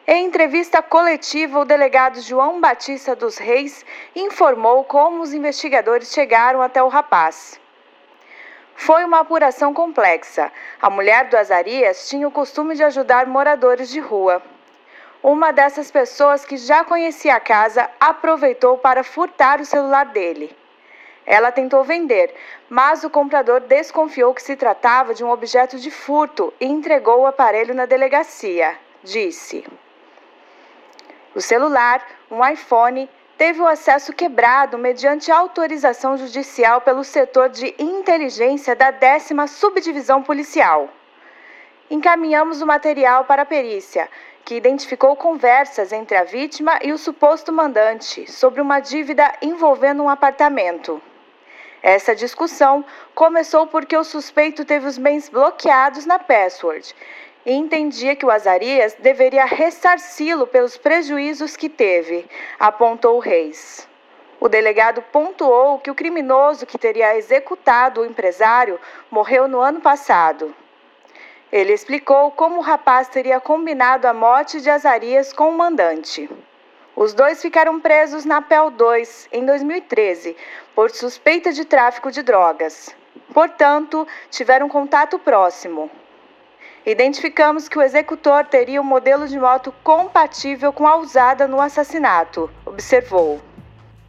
[0.07, 3.85] Em entrevista coletiva, o delegado João Batista dos Reis
[4.15, 7.59] informou como os investigadores chegaram até o rapaz.
[8.75, 10.51] Foi uma apuração complexa.
[10.81, 14.41] A mulher do Azarias tinha o costume de ajudar moradores de rua.
[15.21, 20.55] Uma dessas pessoas que já conhecia a casa aproveitou para furtar o celular dele.
[21.25, 22.33] Ela tentou vender,
[22.69, 27.27] mas o comprador desconfiou que se tratava de um objeto de furto e entregou o
[27.27, 28.75] aparelho na delegacia.
[29.03, 29.65] Disse.
[31.35, 33.07] O celular, um iPhone,
[33.37, 40.89] teve o acesso quebrado mediante autorização judicial pelo setor de inteligência da 10 Subdivisão Policial.
[41.89, 44.09] Encaminhamos o material para a perícia,
[44.43, 50.09] que identificou conversas entre a vítima e o suposto mandante sobre uma dívida envolvendo um
[50.09, 50.99] apartamento.
[51.81, 56.93] Essa discussão começou porque o suspeito teve os bens bloqueados na password
[57.49, 62.29] e entendia que o Azarias deveria ressarci-lo pelos prejuízos que teve,
[62.59, 63.89] apontou Reis.
[64.39, 68.79] O delegado pontuou que o criminoso que teria executado o empresário
[69.09, 70.55] morreu no ano passado.
[71.51, 76.29] Ele explicou como o rapaz teria combinado a morte de Azarias com o mandante.
[76.95, 80.37] Os dois ficaram presos na PEL 2 em 2013
[80.75, 82.95] por suspeita de tráfico de drogas.
[83.33, 85.89] Portanto, tiveram contato próximo.
[86.85, 92.49] Identificamos que o executor teria um modelo de moto compatível com a usada no assassinato,
[92.65, 93.41] observou.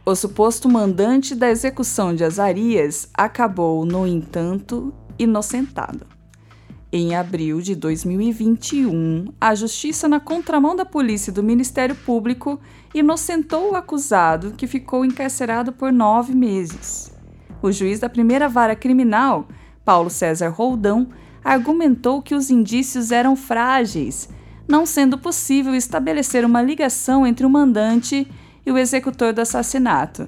[0.05, 6.07] O suposto mandante da execução de Azarias acabou, no entanto, inocentado.
[6.93, 12.59] Em abril de 2021, a Justiça, na contramão da polícia e do Ministério Público,
[12.93, 17.13] inocentou o acusado, que ficou encarcerado por nove meses.
[17.61, 19.47] O juiz da primeira vara criminal,
[19.85, 21.07] Paulo César Roldão,
[21.43, 24.29] argumentou que os indícios eram frágeis,
[24.67, 28.27] não sendo possível estabelecer uma ligação entre o mandante
[28.65, 30.27] e o executor do assassinato.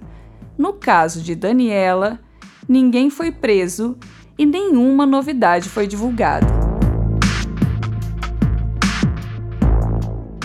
[0.57, 2.19] No caso de Daniela,
[2.67, 3.97] ninguém foi preso
[4.37, 6.47] e nenhuma novidade foi divulgada.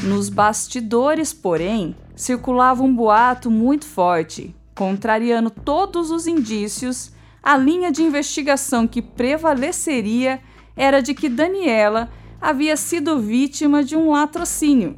[0.03, 7.13] Nos bastidores, porém, circulava um boato muito forte, contrariando todos os indícios.
[7.43, 10.41] A linha de investigação que prevaleceria
[10.79, 12.09] era de que Daniela
[12.41, 14.97] havia sido vítima de um latrocínio,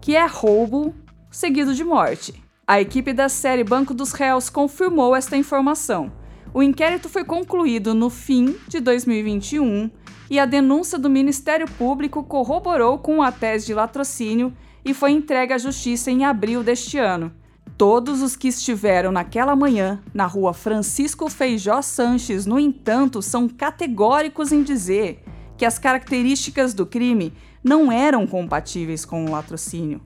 [0.00, 0.94] que é roubo
[1.30, 2.42] seguido de morte.
[2.66, 6.10] A equipe da série Banco dos Réus confirmou esta informação.
[6.52, 9.90] O inquérito foi concluído no fim de 2021
[10.30, 14.52] e a denúncia do Ministério Público corroborou com a tese de latrocínio
[14.82, 17.32] e foi entregue à Justiça em abril deste ano.
[17.78, 24.50] Todos os que estiveram naquela manhã na rua Francisco Feijó Sanches, no entanto, são categóricos
[24.50, 25.22] em dizer
[25.56, 30.00] que as características do crime não eram compatíveis com o latrocínio.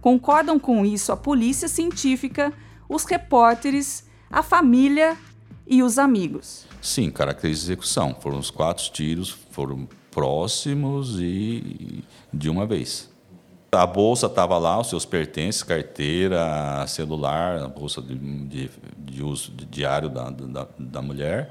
[0.00, 2.52] Concordam com isso a polícia científica,
[2.88, 5.16] os repórteres, a família
[5.64, 6.66] e os amigos.
[6.80, 8.16] Sim, características de execução.
[8.20, 12.02] Foram os quatro tiros, foram próximos e
[12.34, 13.11] de uma vez.
[13.74, 19.50] A bolsa estava lá, os seus pertences, carteira, celular, a bolsa de, de, de uso
[19.50, 21.50] diário da, da, da mulher.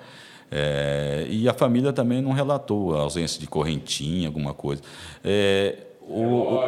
[0.52, 4.84] É, e a família também não relatou a ausência de correntinha, alguma coisa.
[5.26, 6.60] É, o,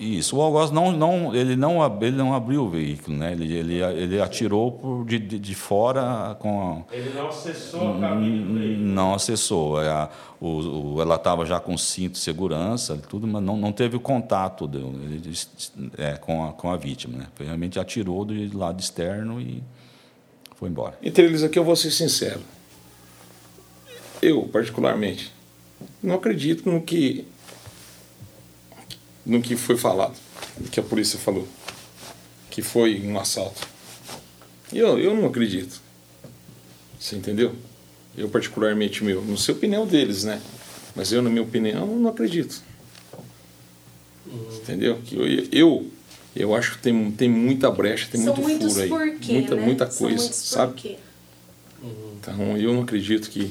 [0.00, 3.32] isso, o algoz não, não, ele não, ele não abriu o veículo, né?
[3.32, 6.86] Ele, ele, ele atirou por de, de, de fora com.
[6.88, 6.94] A...
[6.94, 9.82] Ele não acessou a cabine Não acessou.
[9.82, 10.08] É,
[10.40, 14.00] o, o, ela estava já com cinto de segurança, tudo, mas não, não teve o
[14.00, 15.32] contato dele,
[15.98, 17.26] é, com, a, com a vítima, né?
[17.38, 19.62] Realmente atirou do lado externo e
[20.56, 20.98] foi embora.
[21.02, 22.40] Entre eles aqui eu vou ser sincero.
[24.22, 25.30] Eu, particularmente,
[26.02, 27.26] não acredito no que
[29.24, 30.16] no que foi falado,
[30.70, 31.46] que a polícia falou,
[32.50, 33.68] que foi um assalto.
[34.72, 35.80] Eu, eu não acredito.
[36.98, 37.54] Você entendeu?
[38.16, 40.40] Eu, particularmente, meu, não sei a opinião deles, né?
[40.94, 42.62] Mas eu, na minha opinião, não acredito.
[44.26, 44.56] Uhum.
[44.56, 45.00] Entendeu?
[45.04, 45.90] Que eu, eu,
[46.34, 48.88] eu acho que tem, tem muita brecha, tem São muito furo aí.
[48.88, 49.62] Porquê, muita, né?
[49.62, 50.98] muita São coisa, sabe?
[51.82, 52.16] Uhum.
[52.20, 53.50] Então, eu não acredito que,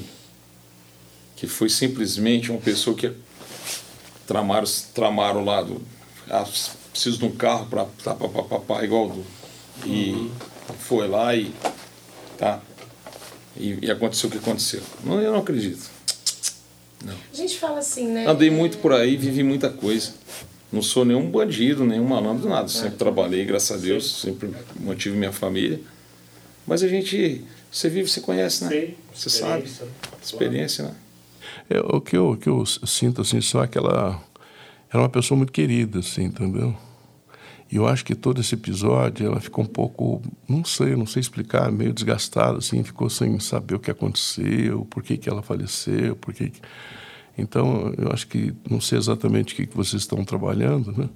[1.36, 3.10] que foi simplesmente uma pessoa que
[4.30, 5.82] tramaram, tramaram lá do.
[6.30, 6.46] Ah,
[6.92, 9.24] preciso de um carro para tá, papapá, igual do.
[9.84, 10.30] E uhum.
[10.78, 11.52] foi lá e.
[12.38, 12.60] Tá.
[13.56, 14.80] E, e, aconteceu o que aconteceu.
[15.02, 15.90] Não, eu não acredito.
[17.04, 17.14] Não.
[17.32, 18.24] A gente fala assim, né?
[18.26, 20.14] Andei muito por aí, vivi muita coisa.
[20.70, 22.68] Não sou nenhum bandido, nenhum malandro, nada.
[22.68, 25.80] Sempre trabalhei, graças a Deus, sempre mantive minha família.
[26.64, 28.70] Mas a gente, você vive, você conhece, né?
[28.70, 29.68] Sim, você sabe.
[30.22, 30.94] Experiência, né?
[31.70, 34.20] É, o que eu, que eu sinto assim, só que ela
[34.92, 36.76] era uma pessoa muito querida, assim, entendeu?
[37.70, 41.20] E eu acho que todo esse episódio ela ficou um pouco, não sei, não sei
[41.20, 46.16] explicar, meio desgastada, assim, ficou sem saber o que aconteceu, por que, que ela faleceu,
[46.16, 46.50] por que.
[46.50, 46.60] que...
[47.38, 51.08] Então, eu acho que não sei exatamente o que, que vocês estão trabalhando, né?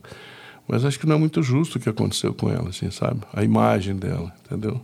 [0.68, 3.22] Mas acho que não é muito justo o que aconteceu com ela, assim, sabe?
[3.32, 4.80] A imagem dela, entendeu?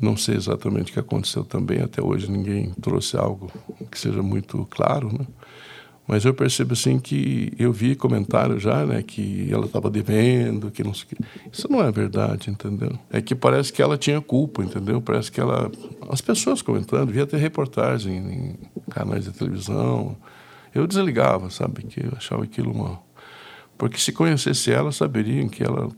[0.00, 3.50] Não sei exatamente o que aconteceu também, até hoje ninguém trouxe algo
[3.90, 5.26] que seja muito claro, né?
[6.06, 10.84] Mas eu percebo assim que eu vi comentário já, né, que ela estava devendo, que
[10.84, 11.08] não sei.
[11.52, 12.96] Isso não é verdade, entendeu?
[13.10, 15.00] É que parece que ela tinha culpa, entendeu?
[15.00, 15.68] Parece que ela
[16.08, 18.56] as pessoas comentando, via ter reportagem em
[18.88, 20.16] canais de televisão.
[20.72, 23.04] Eu desligava, sabe, que eu achava aquilo uma
[23.78, 25.88] porque se conhecesse ela, saberiam que ela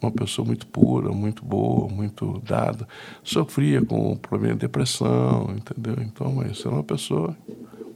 [0.00, 2.86] uma pessoa muito pura, muito boa, muito dada,
[3.22, 5.96] sofria com problema de depressão, entendeu?
[6.02, 7.36] Então, mas era uma pessoa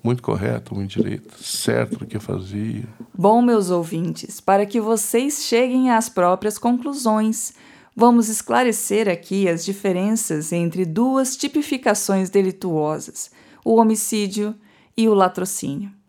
[0.02, 2.84] muito correta, muito direita, certo do que fazia.
[3.16, 7.52] Bom, meus ouvintes, para que vocês cheguem às próprias conclusões,
[7.94, 13.30] vamos esclarecer aqui as diferenças entre duas tipificações delituosas:
[13.64, 14.54] o homicídio
[14.96, 15.99] e o latrocínio.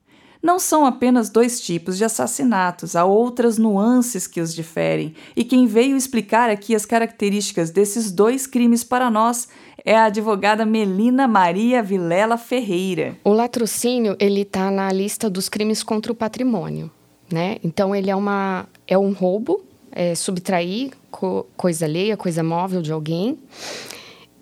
[0.41, 5.67] Não são apenas dois tipos de assassinatos, há outras nuances que os diferem, e quem
[5.67, 9.47] veio explicar aqui as características desses dois crimes para nós
[9.85, 13.15] é a advogada Melina Maria Vilela Ferreira.
[13.23, 16.89] O latrocínio, ele está na lista dos crimes contra o patrimônio,
[17.31, 17.57] né?
[17.63, 22.91] Então ele é uma é um roubo, é subtrair co coisa alheia, coisa móvel de
[22.91, 23.37] alguém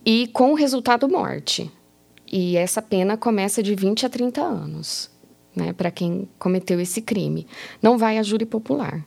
[0.06, 1.70] e com resultado morte.
[2.32, 5.18] E essa pena começa de 20 a 30 anos
[5.60, 7.45] né, para quem cometeu esse crime.
[7.82, 9.05] Não vai a júri popular.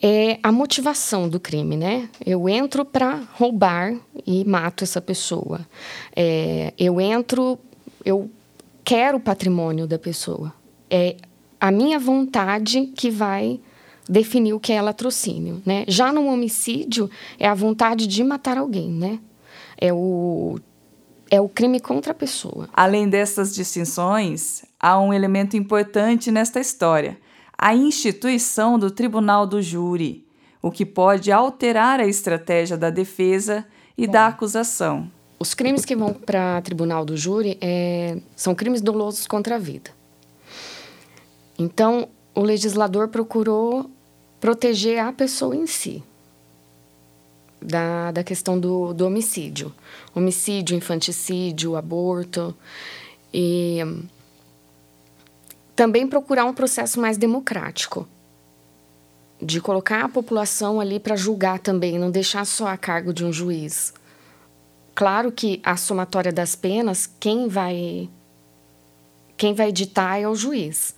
[0.00, 2.08] É a motivação do crime, né?
[2.24, 5.66] Eu entro para roubar e mato essa pessoa.
[6.14, 7.58] É, eu entro,
[8.04, 8.30] eu
[8.84, 10.54] quero o patrimônio da pessoa.
[10.88, 11.16] É
[11.60, 13.58] a minha vontade que vai
[14.08, 15.84] definir o que é latrocínio, né?
[15.88, 19.18] Já no homicídio é a vontade de matar alguém, né?
[19.76, 20.58] É o
[21.30, 22.68] é o crime contra a pessoa.
[22.72, 27.18] Além dessas distinções, há um elemento importante nesta história:
[27.56, 30.26] a instituição do tribunal do júri,
[30.62, 33.66] o que pode alterar a estratégia da defesa
[33.96, 35.10] e Bom, da acusação.
[35.38, 39.90] Os crimes que vão para tribunal do júri é, são crimes dolosos contra a vida.
[41.58, 43.90] Então, o legislador procurou
[44.40, 46.02] proteger a pessoa em si
[47.60, 49.74] da, da questão do, do homicídio.
[50.14, 52.54] Homicídio, infanticídio, aborto.
[53.32, 53.80] E
[55.78, 58.08] também procurar um processo mais democrático.
[59.40, 63.32] de colocar a população ali para julgar também, não deixar só a cargo de um
[63.32, 63.94] juiz.
[64.92, 68.10] Claro que a somatória das penas, quem vai
[69.36, 70.96] quem vai ditar é o juiz.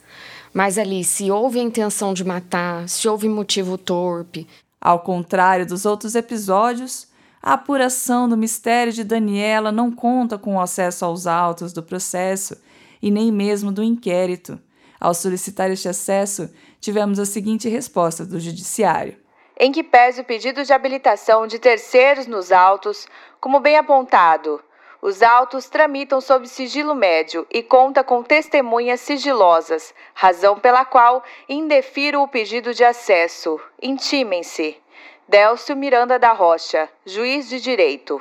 [0.55, 4.49] Mas ali, se houve a intenção de matar, se houve motivo torpe.
[4.81, 7.07] Ao contrário dos outros episódios,
[7.43, 12.57] a apuração do mistério de Daniela não conta com o acesso aos autos do processo
[13.03, 14.59] e nem mesmo do inquérito.
[15.01, 19.17] Ao solicitar este acesso, tivemos a seguinte resposta do Judiciário:
[19.59, 23.09] Em que pese o pedido de habilitação de terceiros nos autos,
[23.41, 24.63] como bem apontado,
[25.01, 32.21] os autos tramitam sob sigilo médio e conta com testemunhas sigilosas, razão pela qual indefiro
[32.21, 33.59] o pedido de acesso.
[33.83, 34.77] Intimem-se.
[35.27, 38.21] Délcio Miranda da Rocha, juiz de direito.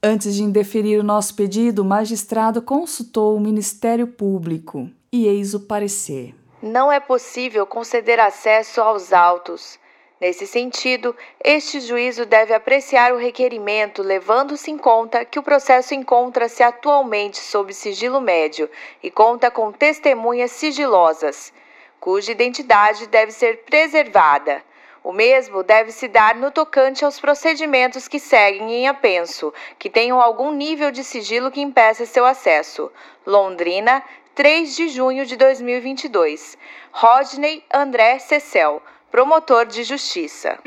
[0.00, 5.60] Antes de indeferir o nosso pedido, o magistrado consultou o Ministério Público e eis o
[5.60, 6.34] parecer.
[6.62, 9.78] Não é possível conceder acesso aos autos.
[10.18, 16.62] Nesse sentido, este juízo deve apreciar o requerimento, levando-se em conta que o processo encontra-se
[16.62, 18.70] atualmente sob sigilo médio
[19.02, 21.52] e conta com testemunhas sigilosas,
[22.00, 24.62] cuja identidade deve ser preservada.
[25.04, 30.20] O mesmo deve se dar no tocante aos procedimentos que seguem em apenso, que tenham
[30.20, 32.90] algum nível de sigilo que impeça seu acesso.
[33.24, 34.02] Londrina,
[34.36, 36.58] 3 de junho de 2022.
[36.92, 40.58] Rodney André Cecel promotor de justiça.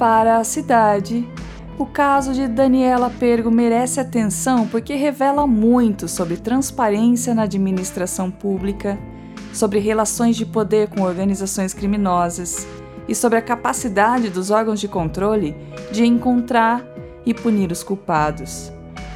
[0.00, 1.24] Para a cidade,
[1.78, 8.98] o caso de Daniela Pergo merece atenção porque revela muito sobre transparência na administração pública,
[9.54, 12.66] sobre relações de poder com organizações criminosas
[13.08, 15.56] e sobre a capacidade dos órgãos de controle
[15.92, 16.84] de encontrar
[17.24, 18.72] e punir os culpados.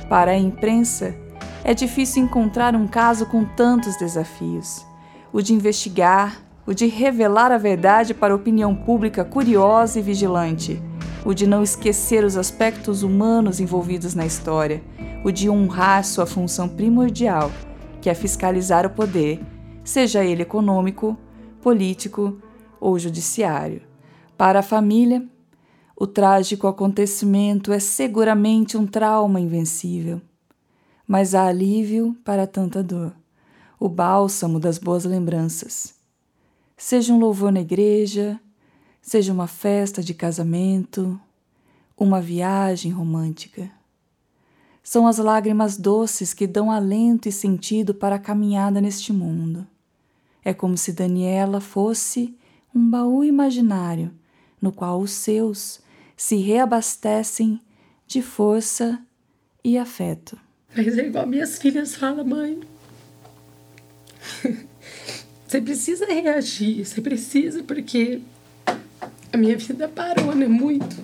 [0.08, 1.14] Para a imprensa,
[1.64, 4.84] é difícil encontrar um caso com tantos desafios:
[5.32, 10.82] o de investigar, o de revelar a verdade para a opinião pública curiosa e vigilante,
[11.24, 14.82] o de não esquecer os aspectos humanos envolvidos na história,
[15.24, 17.50] o de honrar sua função primordial,
[18.00, 19.40] que é fiscalizar o poder,
[19.84, 21.16] seja ele econômico,
[21.60, 22.38] político
[22.80, 23.82] ou judiciário.
[24.36, 25.22] Para a família,
[25.94, 30.20] o trágico acontecimento é seguramente um trauma invencível,
[31.06, 33.14] mas há alívio para tanta dor,
[33.78, 35.94] o bálsamo das boas lembranças.
[36.74, 38.40] Seja um louvor na igreja,
[39.02, 41.20] seja uma festa de casamento,
[41.94, 43.70] uma viagem romântica.
[44.82, 49.66] São as lágrimas doces que dão alento e sentido para a caminhada neste mundo.
[50.42, 52.34] É como se Daniela fosse
[52.74, 54.12] um baú imaginário
[54.60, 55.80] no qual os seus
[56.16, 57.60] se reabastecem
[58.06, 59.00] de força
[59.64, 60.38] e afeto.
[60.76, 62.60] Mas é igual minhas filhas falam, mãe.
[65.46, 68.20] Você precisa reagir, você precisa, porque
[69.32, 70.46] a minha vida parou, né?
[70.46, 70.96] Muito.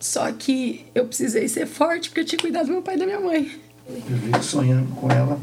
[0.00, 3.06] Só que eu precisei ser forte porque eu tinha cuidado do meu pai e da
[3.06, 3.60] minha mãe.
[3.88, 5.40] Eu vivo sonhando com ela,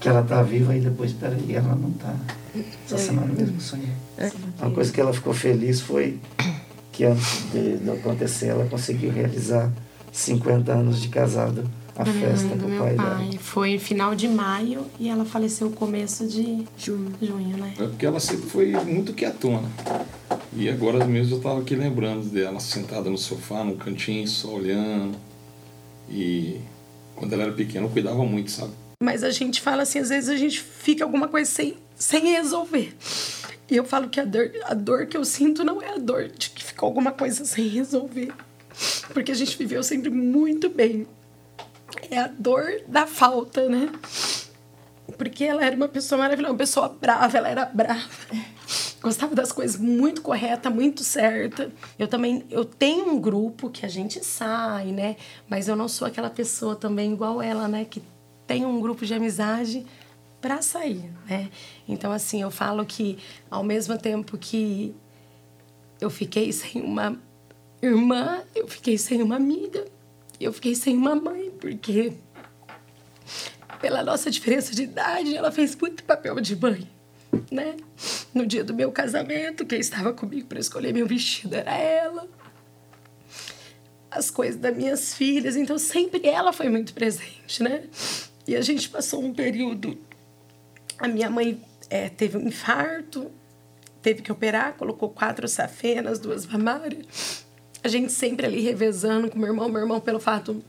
[0.00, 2.14] que ela tá viva e depois, peraí, ela não tá.
[2.86, 3.92] Essa semana mesmo sonhei.
[4.18, 4.30] É.
[4.60, 6.18] Uma coisa que ela ficou feliz foi
[6.92, 9.70] que antes de, de acontecer ela conseguiu realizar
[10.12, 13.38] 50 anos de casado, a uhum, festa do, pai, pai dela.
[13.38, 17.74] Foi final de maio e ela faleceu começo de junho, junho né?
[17.78, 19.68] É porque ela sempre foi muito quietona.
[20.52, 25.16] E agora mesmo eu estava aqui lembrando dela sentada no sofá, no cantinho, só olhando.
[26.08, 26.60] E
[27.14, 28.72] quando ela era pequena eu cuidava muito, sabe?
[29.02, 32.96] Mas a gente fala assim, às vezes a gente fica alguma coisa sem, sem resolver.
[33.70, 36.28] E eu falo que a dor, a dor que eu sinto não é a dor
[36.28, 38.32] de que ficou alguma coisa sem resolver.
[39.12, 41.06] Porque a gente viveu sempre muito bem.
[42.10, 43.92] É a dor da falta, né?
[45.18, 48.08] Porque ela era uma pessoa maravilhosa, uma pessoa brava, ela era brava.
[49.02, 51.70] Gostava das coisas muito correta, muito certa.
[51.98, 55.16] Eu também eu tenho um grupo que a gente sai, né?
[55.48, 58.02] Mas eu não sou aquela pessoa também igual ela, né, que
[58.46, 59.86] tem um grupo de amizade
[60.40, 61.50] para sair, né?
[61.86, 63.18] Então assim, eu falo que
[63.50, 64.94] ao mesmo tempo que
[66.00, 67.20] eu fiquei sem uma
[67.82, 69.86] irmã, eu fiquei sem uma amiga,
[70.40, 72.14] eu fiquei sem uma mãe, porque
[73.80, 76.88] pela nossa diferença de idade, ela fez muito papel de mãe,
[77.50, 77.76] né?
[78.32, 82.28] No dia do meu casamento, quem estava comigo para escolher meu vestido era ela.
[84.10, 87.84] As coisas das minhas filhas, então sempre ela foi muito presente, né?
[88.46, 89.96] E a gente passou um período
[91.00, 93.30] a minha mãe é, teve um infarto,
[94.02, 97.44] teve que operar, colocou quatro safenas, duas mamárias.
[97.82, 99.68] A gente sempre ali revezando com meu irmão.
[99.68, 100.62] Meu irmão, pelo fato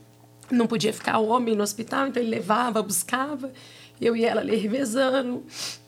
[0.50, 3.52] não podia ficar homem no hospital, então ele levava, buscava.
[4.00, 5.44] Eu e ela ali revezando.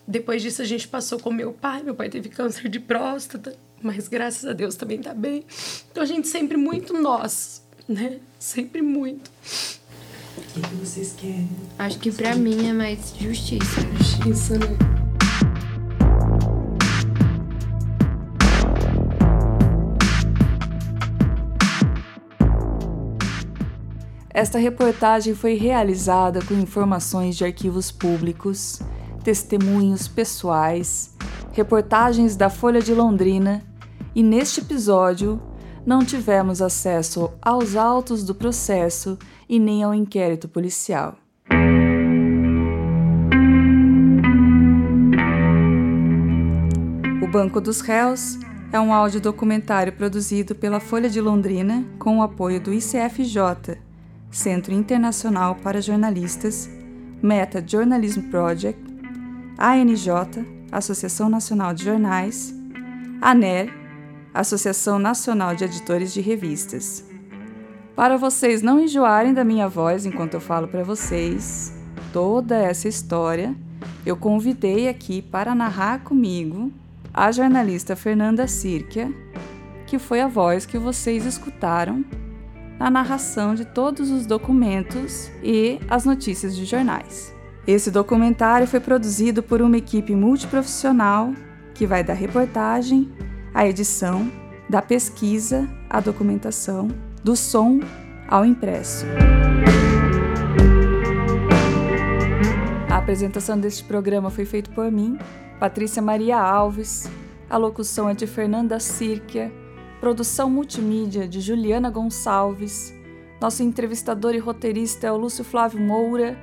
[0.07, 1.83] Depois disso a gente passou com meu pai.
[1.83, 5.43] Meu pai teve câncer de próstata, mas graças a Deus também tá bem.
[5.91, 8.19] Então a gente sempre muito nós, né?
[8.39, 9.29] Sempre muito.
[10.37, 11.49] O que, que vocês querem?
[11.79, 13.81] Acho que pra mim é mais justiça.
[13.97, 14.77] Justiça, né?
[24.35, 28.81] Esta reportagem foi realizada com informações de arquivos públicos,
[29.23, 31.13] testemunhos pessoais,
[31.53, 33.63] reportagens da Folha de Londrina
[34.13, 35.41] e neste episódio
[35.85, 39.17] não tivemos acesso aos autos do processo
[39.47, 41.15] e nem ao inquérito policial.
[47.21, 48.37] O Banco dos Réus
[48.71, 53.77] é um audiodocumentário produzido pela Folha de Londrina com o apoio do ICFJ,
[54.29, 56.69] Centro Internacional para Jornalistas,
[57.21, 58.79] Meta Journalism Project,
[59.57, 62.53] ANJ, Associação Nacional de Jornais,
[63.21, 63.73] ANER,
[64.33, 67.04] Associação Nacional de Editores de Revistas.
[67.95, 71.73] Para vocês não enjoarem da minha voz enquanto eu falo para vocês
[72.11, 73.55] toda essa história,
[74.05, 76.73] eu convidei aqui para narrar comigo
[77.13, 79.09] a jornalista Fernanda Sirkia,
[79.87, 82.03] que foi a voz que vocês escutaram
[82.77, 87.33] na narração de todos os documentos e as notícias de jornais.
[87.65, 91.33] Esse documentário foi produzido por uma equipe multiprofissional
[91.73, 93.09] que vai da reportagem
[93.53, 94.29] à edição,
[94.69, 96.89] da pesquisa à documentação,
[97.25, 97.79] do som
[98.27, 99.03] ao impresso.
[102.87, 105.17] A apresentação deste programa foi feita por mim,
[105.59, 107.09] Patrícia Maria Alves.
[107.49, 109.51] A locução é de Fernanda Sirkia
[109.99, 112.93] Produção multimídia de Juliana Gonçalves.
[113.41, 116.37] Nosso entrevistador e roteirista é o Lúcio Flávio Moura.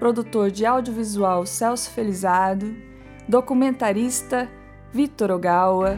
[0.00, 2.74] Produtor de audiovisual Celso Felizardo.
[3.28, 4.50] Documentarista
[4.92, 5.96] Vitor Ogawa.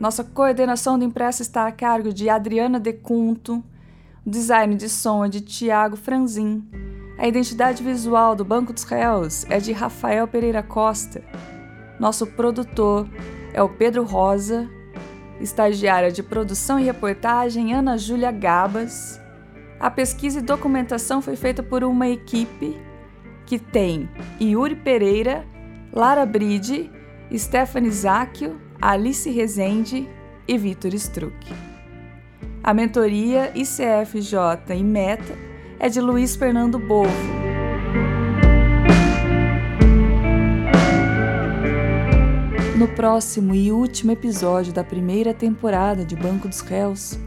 [0.00, 3.62] Nossa coordenação do impresso está a cargo de Adriana Decunto.
[4.24, 6.66] O design de som é de Tiago Franzin.
[7.18, 11.22] A identidade visual do Banco dos Réus é de Rafael Pereira Costa.
[11.98, 13.06] Nosso produtor
[13.52, 14.66] é o Pedro Rosa
[15.38, 19.20] estagiária de produção e reportagem Ana Júlia Gabas.
[19.78, 22.74] A pesquisa e documentação foi feita por uma equipe
[23.44, 24.08] que tem
[24.40, 25.44] Yuri Pereira,
[25.92, 26.90] Lara Bride,
[27.34, 30.08] Stephanie Zacchio, Alice Rezende
[30.48, 31.36] e Vitor Struck.
[32.64, 35.36] A mentoria ICFJ e Meta
[35.78, 37.10] é de Luiz Fernando Bovo.
[42.78, 47.18] No próximo e último episódio da primeira temporada de Banco dos Réus,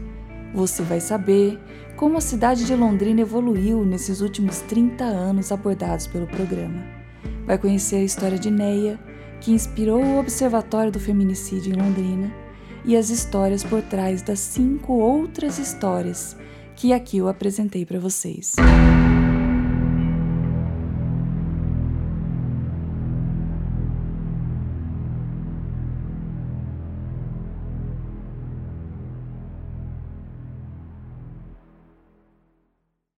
[0.52, 1.60] você vai saber
[1.94, 6.84] como a cidade de Londrina evoluiu nesses últimos 30 anos abordados pelo programa.
[7.46, 8.98] Vai conhecer a história de Neia,
[9.44, 12.32] que inspirou o Observatório do Feminicídio em Londrina,
[12.82, 16.34] e as histórias por trás das cinco outras histórias
[16.74, 18.56] que aqui eu apresentei para vocês.